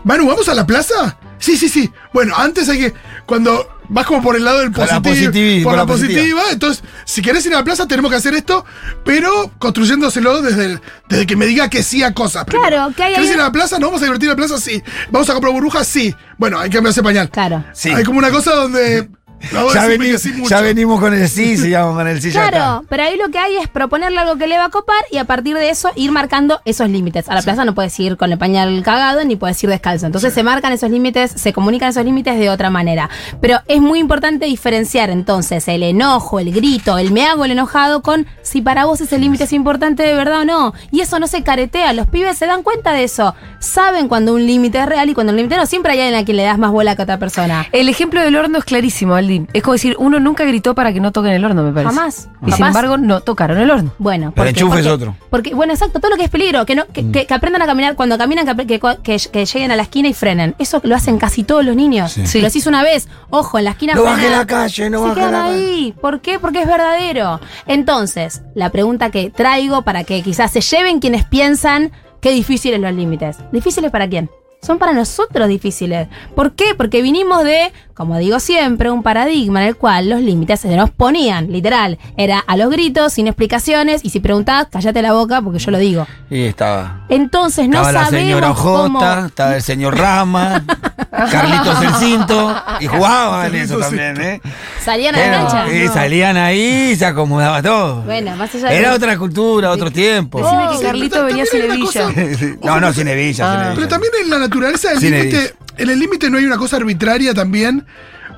Manu, 0.06 0.28
¿vamos 0.28 0.48
a 0.48 0.54
la 0.54 0.66
plaza? 0.66 1.18
Sí, 1.40 1.58
sí, 1.58 1.70
sí. 1.70 1.92
Bueno, 2.14 2.34
antes 2.38 2.68
hay 2.70 2.80
que. 2.80 2.94
Cuando 3.26 3.68
vas 3.90 4.06
como 4.06 4.22
por 4.22 4.36
el 4.36 4.44
lado 4.44 4.60
del 4.60 4.72
Por 4.72 4.88
la 4.88 5.02
positivo. 5.02 5.32
positivi- 5.32 5.64
por 5.64 5.72
por 5.72 5.74
la, 5.74 5.78
la 5.84 5.86
positiva. 5.88 6.20
positiva. 6.22 6.42
Entonces, 6.52 6.84
si 7.06 7.22
querés 7.22 7.46
ir 7.46 7.54
a 7.54 7.58
la 7.60 7.64
plaza, 7.64 7.88
tenemos 7.88 8.10
que 8.12 8.18
hacer 8.18 8.34
esto, 8.34 8.66
pero 9.06 9.52
construyéndoselo 9.60 10.42
desde, 10.42 10.66
el- 10.66 10.82
desde 11.10 11.26
que 11.26 11.36
me 11.36 11.46
diga 11.46 11.70
que 11.70 11.84
sí 11.84 12.04
a 12.04 12.14
cosas. 12.14 12.46
primero. 12.46 12.70
Claro, 12.70 12.94
que 12.96 13.04
hay 13.04 13.14
¿Querés 13.16 13.30
ir 13.32 13.40
a 13.40 13.44
la 13.44 13.52
plaza? 13.52 13.80
¿No 13.80 13.88
vamos 13.88 14.02
a 14.02 14.06
divertir 14.06 14.30
a 14.30 14.34
la 14.34 14.36
plaza? 14.38 14.58
Sí. 14.60 14.82
¿Vamos 15.12 15.30
a 15.30 15.34
comprar 15.34 15.54
burbujas? 15.54 15.88
Sí. 15.88 16.16
Bueno, 16.38 16.60
hay 16.60 16.70
que 16.70 16.76
cambiarse 16.78 17.04
pañal. 17.04 17.30
Claro. 17.30 17.64
Sí. 17.74 17.90
Hay 17.90 18.04
como 18.04 18.20
una 18.20 18.32
cosa 18.32 18.54
donde. 18.56 19.10
Ya, 19.52 19.64
decirme 19.64 19.98
veni- 19.98 20.12
que 20.12 20.18
sí 20.20 20.34
mucho. 20.34 20.50
ya 20.50 20.62
venimos 20.62 21.00
con 21.00 21.14
el 21.14 21.28
sí, 21.30 21.58
sigamos 21.58 21.96
con 21.96 22.08
el 22.08 22.22
sí. 22.22 22.32
ya 22.32 22.50
Claro, 22.50 22.86
pero 22.90 23.04
ahí 23.04 23.18
lo 23.18 23.30
que 23.30 23.38
hay 23.38 23.58
es 23.58 23.68
proponerle 23.68 24.20
algo 24.20 24.36
que 24.38 24.48
le 24.48 24.58
va 24.58 24.66
a 24.66 24.70
copar 24.70 24.98
y 25.12 25.18
a 25.18 25.26
partir 25.26 25.56
de 25.56 25.70
eso 25.70 25.90
ir 25.96 26.12
marcando 26.12 26.60
esos 26.66 26.90
límites. 26.90 27.30
A 27.30 27.36
la 27.36 27.42
plaza 27.42 27.64
no 27.66 27.74
puedes 27.76 27.98
ir 28.00 28.18
con 28.18 28.32
el 28.32 28.38
pañal 28.38 28.82
cagado 28.84 29.24
ni 29.26 29.36
puedes 29.36 29.64
ir 29.64 29.70
descalzo. 29.70 30.06
Entonces 30.08 30.34
se 30.34 30.44
marcan 30.44 30.74
esos 30.74 30.90
límites, 30.90 31.32
se 31.32 31.54
comunican 31.54 31.90
esos 31.90 32.04
límites 32.04 32.38
de 32.40 32.50
otra 32.50 32.70
manera. 32.70 33.10
Pero 33.42 33.60
es 33.68 33.80
muy 33.82 34.00
importante 34.00 34.46
diferenciar 34.48 35.10
entonces 35.10 35.68
el 35.68 35.84
enojo, 35.84 36.40
el 36.40 36.52
grito, 36.52 36.98
el 36.98 37.12
me 37.12 37.26
hago 37.26 37.46
el 37.46 37.52
enojado 37.52 38.02
con 38.02 38.26
si 38.42 38.62
para 38.62 38.86
vos 38.86 39.02
ese 39.02 39.18
límite 39.20 39.44
es 39.46 39.54
importante 39.54 40.04
de 40.04 40.14
verdad 40.16 40.42
o 40.42 40.46
no. 40.46 40.74
Y 40.92 41.02
eso 41.02 41.20
no 41.20 41.28
se 41.28 41.44
caretea. 41.44 41.94
Los 41.94 42.08
pibes 42.08 42.38
se 42.38 42.48
dan 42.48 42.64
cuenta 42.64 42.92
de 42.92 43.04
eso. 43.04 43.36
Saben 43.60 44.08
cuando 44.08 44.34
un 44.34 44.46
límite 44.46 44.80
es 44.80 44.86
real 44.88 45.10
y 45.10 45.14
cuando 45.14 45.32
un 45.32 45.38
límite 45.38 45.58
no. 45.58 45.66
Siempre 45.66 45.92
hay 45.94 46.02
alguien 46.02 46.20
a 46.22 46.26
quien 46.26 46.38
le 46.38 46.44
das 46.44 46.58
más 46.58 46.72
bola 46.72 46.96
que 46.96 47.02
a 47.02 47.04
otra 47.04 47.18
persona. 47.20 47.68
El 47.72 47.90
ejemplo 47.90 48.22
del 48.22 48.36
horno 48.36 48.58
es 48.58 48.66
clarísimo. 48.66 49.16
Aldi. 49.28 49.48
Es 49.54 49.64
como 49.64 49.74
decir, 49.74 49.96
uno 50.00 50.20
nunca 50.20 50.46
gritó 50.46 50.74
para 50.76 50.94
que 50.94 51.00
no 51.00 51.12
toquen 51.12 51.34
el 51.34 51.44
horno, 51.46 51.64
me 51.64 51.72
parece. 51.72 51.94
Jamás. 51.96 52.30
Y 52.46 52.52
sin 52.52 52.66
embargo, 52.66 52.98
no 52.98 53.22
tocaron 53.22 53.58
el 53.58 53.70
horno. 53.70 53.92
Bueno, 53.98 54.32
Pero 54.34 54.36
¿por 54.36 54.48
el 54.48 54.50
enchufe 54.56 54.80
es 54.80 54.88
Porque- 54.88 55.04
otro. 55.04 55.16
Porque, 55.30 55.54
bueno, 55.54 55.74
exacto, 55.74 56.00
todo 56.00 56.12
lo 56.12 56.18
que 56.18 56.24
es 56.26 56.30
peligro, 56.30 56.66
que, 56.66 56.76
no, 56.76 56.86
que, 56.88 57.04
Mm. 57.04 57.12
que- 57.12 57.26
que 57.26 57.34
aprendan 57.34 57.62
a 57.62 57.66
caminar, 57.66 57.96
cuando 57.96 58.18
caminan, 58.18 58.46
que, 58.58 58.80
que, 59.04 59.46
lleguen 59.46 59.72
a 59.72 59.76
la 59.76 59.84
esquina 59.84 60.08
y 60.08 60.14
frenen. 60.14 60.56
Eso 60.60 60.80
lo 60.84 60.96
hacen 60.96 61.18
casi 61.18 61.44
todos 61.44 61.64
los 61.66 61.76
niños. 61.76 62.12
Sí. 62.14 62.26
Sí. 62.28 62.42
Lo 62.42 62.48
haces 62.48 62.68
una 62.68 62.84
vez, 62.84 63.08
ojo, 63.30 63.58
en 63.58 63.66
la 63.66 63.72
esquina 63.72 63.94
No 63.94 64.04
baje 64.04 64.30
la 64.30 64.46
calle, 64.48 64.90
no 64.90 65.02
baje 65.02 65.22
la 65.22 65.32
calle. 65.32 65.56
ahí. 65.56 65.94
¿Por 66.02 66.22
qué? 66.22 66.40
Porque 66.40 66.62
es 66.62 66.68
verdadero. 66.68 67.40
Entonces, 67.66 68.42
la 68.56 68.70
pregunta 68.72 69.10
que 69.12 69.30
traigo 69.30 69.84
para 69.84 70.04
que 70.04 70.22
quizás 70.24 70.52
se 70.52 70.62
lleven 70.62 71.00
quienes 71.00 71.26
piensan 71.26 71.92
qué 72.22 72.32
difíciles 72.32 72.80
los 72.80 72.94
límites. 72.94 73.38
¿Difíciles 73.52 73.92
para 73.92 74.08
quién? 74.08 74.30
Son 74.62 74.80
para 74.80 74.92
nosotros 74.94 75.48
difíciles. 75.48 76.08
¿Por 76.36 76.54
qué? 76.54 76.74
Porque 76.76 77.04
vinimos 77.04 77.44
de, 77.44 77.72
como 77.98 78.16
digo 78.20 78.40
siempre, 78.40 78.92
un 78.92 79.02
paradigma 79.02 79.64
en 79.64 79.70
el 79.70 79.76
cual 79.76 80.08
los 80.10 80.22
límites 80.22 80.60
se 80.60 80.76
nos 80.76 80.92
ponían, 80.92 81.52
literal. 81.52 81.98
Era 82.16 82.38
a 82.46 82.56
los 82.56 82.70
gritos, 82.70 83.14
sin 83.14 83.26
explicaciones, 83.28 84.02
y 84.06 84.12
si 84.12 84.20
preguntás, 84.20 84.68
cállate 84.72 85.02
la 85.02 85.14
boca 85.14 85.42
porque 85.42 85.58
yo 85.58 85.72
lo 85.72 85.80
digo. 85.80 86.06
Y 86.30 86.44
estaba. 86.44 87.06
Entonces 87.10 87.68
no 87.68 87.78
estaba 87.78 87.92
la 87.92 88.06
sabemos 88.06 88.28
señora 88.28 88.54
cómo... 88.54 89.00
Ojota, 89.00 89.26
estaba 89.26 89.56
el 89.56 89.62
señor 89.64 89.98
Rama, 89.98 90.64
Carlitos 91.32 91.82
el 91.82 91.94
Cinto, 91.96 92.56
y 92.80 92.86
jugaban 92.88 93.56
eso 93.56 93.80
Carlitos 93.80 93.82
también, 93.82 94.22
¿eh? 94.22 94.42
Salían 94.84 95.16
a 95.16 95.18
la 95.18 95.32
cancha. 95.32 95.74
y 95.74 95.88
salían 95.88 96.38
ahí 96.38 96.92
y 96.92 96.96
se 96.96 97.06
acomodaba 97.06 97.62
todo. 97.64 98.02
Bueno, 98.04 98.36
más 98.36 98.54
allá 98.54 98.70
de 98.70 98.78
Era 98.78 98.94
otra 98.94 99.18
cultura, 99.18 99.72
otro 99.72 99.90
tiempo. 99.92 100.38
Decime 100.38 100.66
Oh, 100.68 100.72
que 100.72 100.78
sí, 100.78 100.84
Carlito 100.84 101.16
pero 101.16 101.26
venía 101.26 101.46
sin 101.46 101.62
hebilla. 101.64 101.86
cosa- 101.86 102.12
Sí. 102.38 102.54
No, 102.64 102.80
no, 102.80 102.94
sin 102.94 103.08
hebilla, 103.08 103.34
sin 103.34 103.44
Ah. 103.46 103.72
Pero 103.76 103.88
también 103.88 104.14
en 104.24 104.30
la 104.30 104.38
naturaleza 104.40 104.90
del 104.92 105.00
límite. 105.00 105.56
En 105.78 105.90
el 105.90 106.00
límite 106.00 106.30
no 106.30 106.38
hay 106.38 106.46
una 106.46 106.58
cosa 106.58 106.78
arbitraria 106.78 107.34
también, 107.34 107.86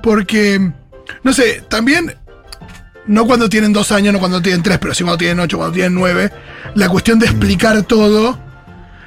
porque, 0.03 0.71
no 1.23 1.33
sé, 1.33 1.63
también, 1.69 2.15
no 3.07 3.25
cuando 3.25 3.49
tienen 3.49 3.73
dos 3.73 3.91
años, 3.91 4.13
no 4.13 4.19
cuando 4.19 4.41
tienen 4.41 4.63
tres, 4.63 4.77
pero 4.79 4.93
sí 4.93 5.03
cuando 5.03 5.17
tienen 5.17 5.39
ocho, 5.39 5.57
cuando 5.57 5.73
tienen 5.73 5.93
nueve, 5.95 6.31
la 6.75 6.89
cuestión 6.89 7.19
de 7.19 7.25
explicar 7.27 7.81
todo. 7.83 8.37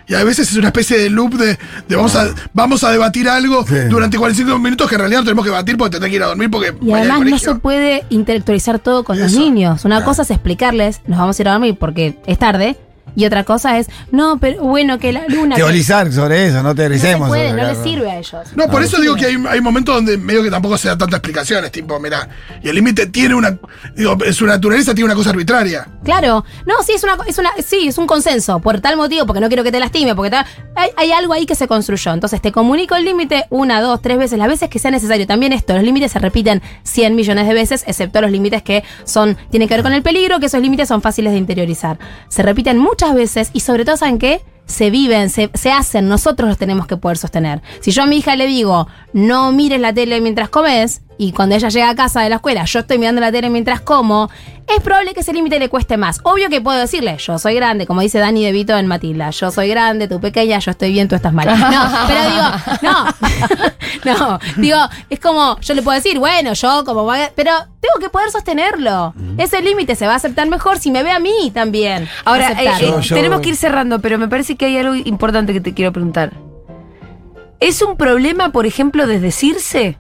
Y 0.09 0.15
a 0.15 0.25
veces 0.25 0.51
es 0.51 0.57
una 0.57 0.67
especie 0.69 0.99
de 0.99 1.09
loop 1.09 1.35
de, 1.35 1.57
de 1.89 1.97
vamos, 1.97 2.17
a, 2.17 2.29
vamos 2.53 2.83
a 2.85 2.91
debatir 2.91 3.29
algo 3.29 3.65
Sí. 3.67 3.75
durante 3.89 4.19
45 4.19 4.59
minutos 4.59 4.89
que 4.89 4.97
en 4.97 5.01
realidad 5.01 5.21
no 5.21 5.25
tenemos 5.25 5.45
que 5.45 5.51
debatir 5.51 5.77
porque 5.79 5.93
tendrás 5.93 6.11
que 6.11 6.17
ir 6.17 6.23
a 6.25 6.27
dormir 6.27 6.51
porque 6.51 6.75
Y 6.83 6.93
además 6.93 7.21
no 7.21 7.39
se 7.39 7.55
puede 7.55 8.05
intelectualizar 8.11 8.81
todo 8.81 9.05
con 9.05 9.19
los 9.19 9.33
niños. 9.33 9.85
Una 9.85 10.05
cosa 10.05 10.23
es 10.23 10.31
explicarles, 10.33 11.01
nos 11.07 11.21
vamos 11.21 11.39
a 11.39 11.43
ir 11.43 11.49
a 11.49 11.53
dormir 11.53 11.77
porque 11.79 12.19
es 12.27 12.37
tarde. 12.39 12.77
Y 13.15 13.27
otra 13.27 13.45
cosa 13.45 13.79
es, 13.79 13.89
no, 14.11 14.39
pero 14.39 14.63
bueno, 14.63 14.99
que 14.99 15.13
la 15.13 15.27
luna... 15.29 15.55
que- 15.55 15.61
Teorizar 15.63 16.11
sobre 16.13 16.47
eso, 16.47 16.57
no 16.57 16.63
no 16.63 16.71
se 16.71 16.77
teoricemos. 16.77 17.29
puede, 17.29 17.51
sobre 17.51 17.53
no 17.53 17.69
cada 17.69 17.73
les 17.75 17.83
sirve 17.83 18.11
a 18.11 18.17
ellos. 18.19 18.35
No, 18.57 18.69
por 18.69 18.83
eso 18.83 18.99
digo 19.03 19.15
que 19.17 19.27
hay, 19.27 19.37
hay 19.51 19.61
momentos 19.61 19.95
donde 19.95 20.17
medio 20.17 20.43
que 20.43 20.51
tampoco 20.51 20.79
se 20.79 20.89
da 20.89 20.97
tantas 20.97 21.19
explicaciones, 21.19 21.71
tipo, 21.71 22.01
mira, 22.01 22.27
y 22.63 22.69
el 22.71 22.75
límite 22.75 23.07
tiene 23.09 23.35
una, 23.35 23.59
digo, 23.95 24.17
en 24.25 24.33
su 24.33 24.47
naturaleza 24.47 24.95
tiene 24.95 25.05
una 25.07 25.15
cosa 25.15 25.29
arbitraria. 25.29 25.87
Claro, 26.05 26.43
no, 26.65 26.83
sí, 26.87 26.93
es 26.93 27.05
una, 27.05 27.19
es 27.27 27.37
una, 27.37 27.51
sí, 27.63 27.89
es 27.89 27.99
un 27.99 28.07
consenso, 28.07 28.61
por 28.61 28.81
tal 28.81 28.97
motivo, 28.97 29.27
porque 29.27 29.41
no 29.41 29.49
quiero 29.49 29.63
que 29.63 29.71
te 29.73 29.79
lastime, 29.79 30.15
porque 30.15 30.31
tal- 30.31 30.47
hay, 30.75 30.89
hay 30.97 31.13
algo 31.13 31.35
ahí 31.35 31.45
que 31.45 31.55
se 31.55 31.69
construyó. 31.69 32.13
Entonces 32.15 32.41
te 32.41 32.51
comunico 32.51 32.97
el 32.97 33.05
límite 33.05 33.45
una, 33.51 33.83
dos, 33.83 34.01
tres 34.01 34.17
veces, 34.17 34.39
las 34.39 34.49
veces 34.49 34.71
que 34.71 34.79
sea 34.79 34.91
necesario. 34.91 35.27
También 35.27 35.53
esto, 35.53 35.75
los 35.75 35.83
límites 35.85 36.13
se 36.13 36.19
repiten 36.19 36.63
100 36.85 37.15
millones 37.15 37.47
de 37.47 37.53
veces, 37.53 37.85
excepto 37.87 38.23
los 38.23 38.31
límites 38.31 38.63
que 38.63 38.85
son, 39.05 39.37
tienen 39.51 39.69
que 39.69 39.75
ver 39.75 39.83
con 39.83 39.93
el 39.93 40.03
peligro, 40.03 40.41
que 40.41 40.47
esos 40.47 40.63
límites 40.63 40.89
son 40.89 41.03
fáciles 41.03 41.33
de 41.33 41.39
interiorizar. 41.39 41.99
Se 42.29 42.43
repiten 42.43 42.79
muchas 42.93 43.15
veces 43.15 43.51
y 43.55 43.61
sobre 43.61 43.87
todo, 43.87 43.97
¿saben 43.97 44.19
qué? 44.19 44.43
Se 44.67 44.91
viven, 44.91 45.29
se, 45.29 45.51
se 45.55 45.71
hacen, 45.71 46.09
nosotros 46.09 46.49
los 46.49 46.57
tenemos 46.59 46.87
que 46.87 46.97
poder 46.97 47.19
sostener. 47.19 47.61
Si 47.81 47.91
yo 47.91 48.03
a 48.05 48.07
mi 48.07 48.19
hija 48.19 48.37
le 48.37 48.47
digo, 48.47 48.89
no 49.13 49.53
mires 49.53 49.81
la 49.81 49.93
tele 49.93 50.21
mientras 50.21 50.49
comes, 50.49 51.03
y 51.19 51.33
cuando 51.33 51.55
ella 51.55 51.69
llega 51.69 51.91
a 51.91 51.95
casa 51.95 52.23
de 52.23 52.31
la 52.31 52.37
escuela, 52.37 52.65
yo 52.65 52.81
estoy 52.81 52.99
mirando 52.99 53.21
la 53.21 53.31
tele 53.31 53.51
mientras 53.51 53.81
como, 53.81 54.31
es 54.67 54.81
probable 54.83 55.13
que 55.15 55.21
ese 55.21 55.33
límite 55.33 55.59
le 55.59 55.69
cueste 55.69 55.97
más. 55.97 56.21
Obvio 56.23 56.49
que 56.49 56.61
puedo 56.61 56.79
decirle, 56.79 57.17
yo 57.19 57.39
soy 57.39 57.55
grande, 57.55 57.87
como 57.87 58.01
dice 58.01 58.19
Dani 58.19 58.45
De 58.45 58.51
Vito 58.53 58.77
en 58.77 58.87
Matilda, 58.87 59.31
yo 59.31 59.51
soy 59.51 59.69
grande, 59.69 60.09
tú 60.09 60.21
pequeña, 60.21 60.59
yo 60.59 60.71
estoy 60.71 60.91
bien, 60.91 61.09
tú 61.09 61.15
estás 61.15 61.33
mal. 61.33 61.47
No, 61.47 61.55
pero 62.09 62.21
digo, 62.31 62.77
no, 62.83 63.07
no, 64.05 64.39
digo, 64.57 64.79
es 65.11 65.21
como, 65.21 65.59
yo 65.61 65.75
le 65.75 65.83
puedo 65.83 65.97
decir, 65.97 66.19
bueno, 66.19 66.55
yo 66.55 66.85
como, 66.85 67.07
pero 67.35 67.53
tengo 67.81 67.95
que 68.01 68.09
poder 68.09 68.31
sostenerlo. 68.31 69.15
Ese 69.39 69.61
límite 69.61 69.95
se 69.97 70.07
va 70.07 70.15
a 70.15 70.17
aceptar 70.17 70.49
mejor 70.49 70.79
si 70.79 70.91
me 70.91 71.03
ve 71.03 71.11
a 71.11 71.19
mí 71.19 71.51
también. 71.53 72.09
Ahora, 72.25 72.53
eh, 72.53 72.65
eh, 72.67 72.71
Yo- 72.81 73.01
yo- 73.01 73.15
tenemos 73.15 73.41
que 73.41 73.51
ir 73.51 73.57
cerrando, 73.57 74.01
pero 74.01 74.19
me 74.19 74.29
parece 74.29 74.52
que 74.57 74.67
hay 74.67 74.77
algo 74.79 74.95
importante 74.95 75.53
que 75.53 75.61
te 75.61 75.75
quiero 75.75 75.93
preguntar. 75.93 76.33
¿Es 77.61 77.81
un 77.83 77.97
problema, 77.97 78.51
por 78.51 78.67
ejemplo, 78.67 79.07
desdecirse? 79.07 79.99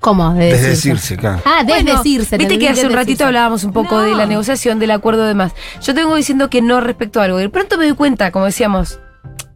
¿Cómo? 0.00 0.34
De 0.34 0.46
Desde 0.46 0.68
decirse. 0.70 0.88
decirse, 0.90 1.16
claro. 1.16 1.40
Ah, 1.44 1.62
Bueno, 1.64 1.84
desdecirse. 1.92 2.36
Viste 2.36 2.58
que 2.58 2.68
hace 2.68 2.80
un 2.86 2.92
ratito 2.92 2.96
desdecirse. 2.98 3.24
hablábamos 3.24 3.64
un 3.64 3.72
poco 3.72 3.96
No. 3.96 4.02
de 4.02 4.14
la 4.14 4.26
negociación, 4.26 4.78
del 4.78 4.90
acuerdo 4.90 5.24
y 5.24 5.28
demás. 5.28 5.52
Yo 5.80 5.94
tengo 5.94 6.14
diciendo 6.16 6.50
que 6.50 6.60
no 6.60 6.80
respecto 6.80 7.20
a 7.20 7.24
algo. 7.24 7.38
Y 7.38 7.42
de 7.42 7.48
pronto 7.48 7.78
me 7.78 7.84
doy 7.86 7.94
cuenta, 7.94 8.32
como 8.32 8.46
decíamos, 8.46 8.98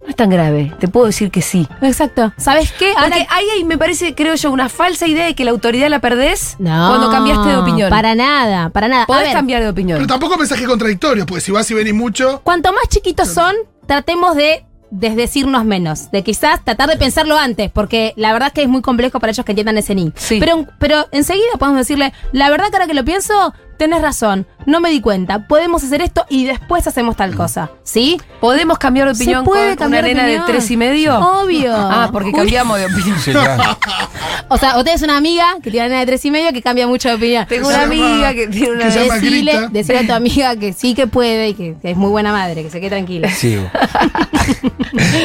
no 0.03 0.09
es 0.09 0.15
tan 0.15 0.31
grave. 0.31 0.73
Te 0.79 0.87
puedo 0.87 1.07
decir 1.07 1.33
que 1.33 1.43
sí. 1.43 1.67
Exacto. 1.83 2.33
¿Sabes 2.37 2.71
qué? 2.79 2.91
Ahora 2.97 3.17
Porque 3.17 3.27
ahí 3.29 3.65
me 3.65 3.77
parece, 3.77 4.15
creo 4.15 4.37
yo, 4.37 4.53
una 4.53 4.69
falsa 4.69 5.09
idea 5.09 5.27
de 5.27 5.35
que 5.35 5.45
la 5.45 5.51
autoridad 5.51 5.89
la 5.91 5.99
perdés 5.99 6.55
No, 6.61 6.89
cuando 6.91 7.11
cambiaste 7.11 7.49
de 7.49 7.57
opinión. 7.57 7.91
Para 7.91 8.15
nada, 8.15 8.71
para 8.71 8.87
nada. 8.87 9.03
A 9.03 9.07
Podés 9.07 9.25
ver, 9.25 9.33
cambiar 9.33 9.62
de 9.65 9.69
opinión. 9.69 9.99
Pero 9.99 10.07
tampoco 10.07 10.39
mensaje 10.39 10.65
contradictorio, 10.65 11.27
porque 11.27 11.41
si 11.41 11.51
vas 11.51 11.69
y 11.73 11.75
venís 11.75 11.93
mucho, 11.95 12.41
Cuanto 12.45 12.73
más 12.73 12.89
chiquitos 12.89 13.29
son, 13.29 13.57
tratemos 13.87 14.37
de 14.37 14.64
desdecirnos 14.90 15.64
menos. 15.64 16.11
De 16.11 16.22
quizás 16.22 16.64
tratar 16.64 16.88
de 16.88 16.96
pensarlo 16.96 17.37
antes, 17.37 17.70
porque 17.70 18.12
la 18.16 18.33
verdad 18.33 18.49
es 18.49 18.55
que 18.55 18.62
es 18.62 18.68
muy 18.68 18.83
complejo 18.83 19.20
para 19.20 19.31
ellos 19.31 19.44
que 19.44 19.53
entiendan 19.53 19.79
ese 19.79 19.94
ni. 19.94 20.12
Sí. 20.14 20.38
Pero, 20.40 20.66
pero 20.79 21.07
enseguida 21.12 21.46
podemos 21.59 21.81
decirle, 21.81 22.12
la 22.33 22.51
verdad 22.51 22.68
que 22.68 22.77
ahora 22.77 22.87
que 22.87 22.94
lo 22.94 23.05
pienso, 23.05 23.55
tenés 23.77 24.03
razón, 24.03 24.47
no 24.67 24.81
me 24.81 24.91
di 24.91 25.01
cuenta, 25.01 25.47
podemos 25.47 25.85
hacer 25.85 26.03
esto 26.03 26.25
y 26.29 26.45
después 26.45 26.87
hacemos 26.87 27.17
tal 27.17 27.35
cosa. 27.35 27.71
¿Sí? 27.85 28.21
¿Podemos 28.41 28.79
cambiar 28.79 29.09
de 29.09 29.15
¿Se 29.15 29.23
opinión 29.23 29.45
puede 29.45 29.69
con 29.71 29.77
cambiar 29.77 30.05
una 30.05 30.09
de 30.09 30.15
nena 30.15 30.27
de 30.29 30.35
opinión? 30.39 30.47
tres 30.59 30.71
y 30.71 30.77
medio? 30.77 31.19
Obvio. 31.19 31.73
Ah, 31.75 32.09
porque 32.12 32.33
cambiamos 32.33 32.79
de 32.79 32.87
opinión. 32.93 33.19
Sí, 33.21 33.31
claro. 33.33 33.79
O 34.49 34.59
sea, 34.59 34.77
usted 34.79 34.95
es 34.95 35.03
una 35.03 35.17
amiga 35.17 35.45
que 35.62 35.71
tiene 35.71 35.87
una 35.87 35.89
nena 35.95 36.01
de 36.01 36.07
tres 36.07 36.25
y 36.25 36.31
medio 36.31 36.53
que 36.53 36.62
cambia 36.62 36.87
mucho 36.87 37.09
de 37.09 37.15
opinión. 37.15 37.47
Tengo 37.49 37.69
una 37.69 37.79
se 37.79 37.85
amiga 37.85 38.35
que 38.35 38.47
tiene 38.49 38.71
una 38.73 38.91
se 38.91 39.01
llama 39.01 39.15
Decile, 39.15 39.53
Grita. 39.53 39.69
decile 39.69 39.99
a 40.01 40.07
tu 40.07 40.12
amiga 40.15 40.57
que 40.57 40.73
sí 40.73 40.95
que 40.95 41.07
puede 41.07 41.49
y 41.51 41.55
que, 41.55 41.77
que 41.81 41.91
es 41.93 41.97
muy 41.97 42.11
buena 42.11 42.33
madre, 42.33 42.62
que 42.62 42.71
se 42.71 42.81
quede 42.81 42.91
tranquila. 42.91 43.29
Sí. 43.31 43.59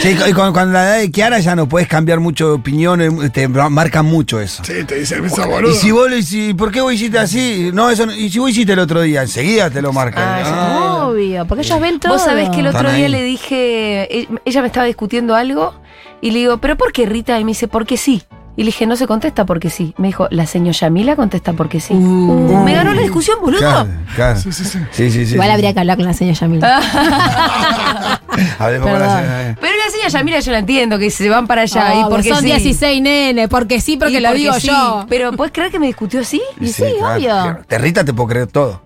sí, 0.01 0.15
y 0.27 0.33
con, 0.33 0.53
con 0.53 0.73
la 0.73 0.83
edad 0.83 0.97
de 0.99 1.11
Kiara 1.11 1.39
ya 1.39 1.55
no 1.55 1.67
puedes 1.67 1.87
cambiar 1.87 2.19
mucho 2.19 2.47
de 2.47 2.53
opinión, 2.53 3.01
eh, 3.01 3.29
te 3.29 3.47
marcan 3.47 4.05
mucho 4.05 4.39
eso. 4.39 4.63
sí, 4.63 4.83
te 4.85 4.95
dicen, 4.95 5.25
esa 5.25 5.45
boludo. 5.45 5.71
Y 5.71 5.75
si 5.75 5.91
vos 5.91 6.09
lo 6.09 6.17
hiciste, 6.17 6.55
¿por 6.55 6.71
qué 6.71 6.81
vos 6.81 6.93
hiciste 6.93 7.19
así? 7.19 7.69
No, 7.73 7.89
eso 7.89 8.05
no- 8.05 8.13
y 8.15 8.29
si 8.29 8.39
vos 8.41 8.51
hiciste 8.51 8.73
el 8.73 8.79
otro 8.79 9.01
día, 9.01 9.21
enseguida 9.21 9.69
te 9.69 9.81
lo 9.81 9.93
marcan. 9.93 10.23
Ah, 10.23 10.41
ya. 10.43 10.51
Ah, 10.53 11.07
Obvio, 11.07 11.45
porque 11.47 11.63
ellos 11.63 11.79
ven 11.79 11.99
todo. 11.99 12.13
Vos 12.13 12.23
sabés 12.23 12.49
que 12.49 12.59
el 12.59 12.67
otro 12.67 12.91
día 12.91 13.05
ahí. 13.05 13.11
le 13.11 13.23
dije, 13.23 14.19
e- 14.19 14.27
ella 14.45 14.61
me 14.61 14.67
estaba 14.67 14.85
discutiendo 14.85 15.35
algo 15.35 15.73
y 16.21 16.31
le 16.31 16.39
digo, 16.39 16.57
¿pero 16.59 16.77
por 16.77 16.91
qué 16.91 17.05
Rita? 17.05 17.39
Y 17.39 17.43
me 17.45 17.51
dice, 17.51 17.67
porque 17.67 17.97
sí. 17.97 18.23
Y 18.57 18.63
le 18.63 18.67
dije, 18.67 18.85
no 18.85 18.97
se 18.97 19.07
contesta 19.07 19.45
porque 19.45 19.69
sí. 19.69 19.93
Me 19.97 20.07
dijo, 20.07 20.27
la 20.29 20.45
señora 20.45 20.73
Yamila 20.73 21.15
contesta 21.15 21.53
porque 21.53 21.79
sí. 21.79 21.93
Uh, 21.93 22.63
me 22.65 22.73
ganó 22.73 22.93
la 22.93 23.01
discusión, 23.01 23.37
boludo. 23.41 23.59
Claro, 23.59 23.87
claro. 24.15 24.39
Sí, 24.39 24.51
sí, 24.51 24.65
sí. 24.65 24.79
Sí, 24.91 25.09
sí, 25.09 25.25
sí. 25.25 25.33
Igual 25.33 25.47
sí. 25.47 25.53
habría 25.53 25.73
que 25.73 25.79
hablar 25.79 25.95
con 25.97 26.05
la 26.05 26.13
señora 26.13 26.37
Yamila. 26.37 26.81
Hablemos 28.59 28.89
con 28.89 28.99
la 28.99 29.17
señora. 29.21 29.57
Pero 29.59 29.73
la 30.03 30.09
señora 30.09 30.19
Yamila 30.19 30.39
yo 30.39 30.51
la 30.51 30.59
entiendo, 30.59 30.99
que 30.99 31.09
se 31.11 31.29
van 31.29 31.47
para 31.47 31.61
allá. 31.63 31.95
y 32.01 32.03
porque 32.09 32.29
son 32.29 32.39
sí. 32.39 32.45
16 32.47 33.01
nenes, 33.01 33.47
porque 33.49 33.79
sí, 33.81 33.97
porque 33.97 34.13
Y 34.13 34.19
lo 34.19 34.33
digo 34.33 34.53
sí. 34.53 34.67
yo. 34.67 35.05
Pero 35.09 35.31
¿puedes 35.33 35.51
creer 35.53 35.71
que 35.71 35.79
me 35.79 35.87
discutió 35.87 36.21
así? 36.21 36.41
Y 36.59 36.67
sí, 36.67 36.83
obvio. 37.01 37.59
Te 37.67 37.77
Rita 37.77 38.03
te 38.03 38.13
puedo 38.13 38.27
creer 38.29 38.47
todo. 38.47 38.81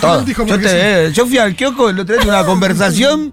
todo. 0.00 0.22
dijo 0.22 0.44
Yo, 0.46 0.58
te- 0.58 1.06
eh, 1.06 1.12
yo 1.12 1.26
fui 1.26 1.38
al 1.38 1.54
kiosco, 1.54 1.88
el 1.90 1.98
otro 2.00 2.14
día 2.14 2.22
tuve 2.24 2.32
una 2.34 2.44
conversación. 2.46 3.32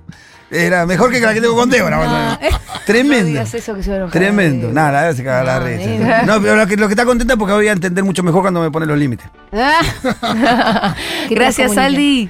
Era 0.51 0.85
mejor 0.85 1.11
que 1.11 1.19
la 1.19 1.33
que 1.33 1.41
tengo 1.41 1.55
con 1.55 1.69
Débora. 1.69 2.39
No 2.83 2.85
Tremendo. 2.85 3.25
digas 3.27 3.53
eso 3.53 3.73
que 3.75 3.81
se 3.81 3.89
va 3.91 3.95
a 3.95 3.97
enojar. 3.99 4.11
Tremendo. 4.13 4.69
Nada, 4.69 4.91
la 4.91 5.01
verdad 5.03 5.15
se 5.15 5.23
caga 5.23 5.43
la 5.43 5.59
risa. 5.59 6.23
No, 6.23 6.41
pero 6.41 6.57
lo 6.57 6.67
que, 6.67 6.75
lo 6.75 6.87
que 6.87 6.93
está 6.93 7.05
contenta 7.05 7.33
es 7.35 7.39
porque 7.39 7.53
voy 7.53 7.67
a 7.69 7.71
entender 7.71 8.03
mucho 8.03 8.23
mejor 8.23 8.41
cuando 8.41 8.59
me 8.61 8.69
pone 8.71 8.85
los 8.85 8.97
límites. 8.97 9.25
Ah. 9.53 10.95
Gracias. 11.29 11.77
Aldi. 11.77 12.29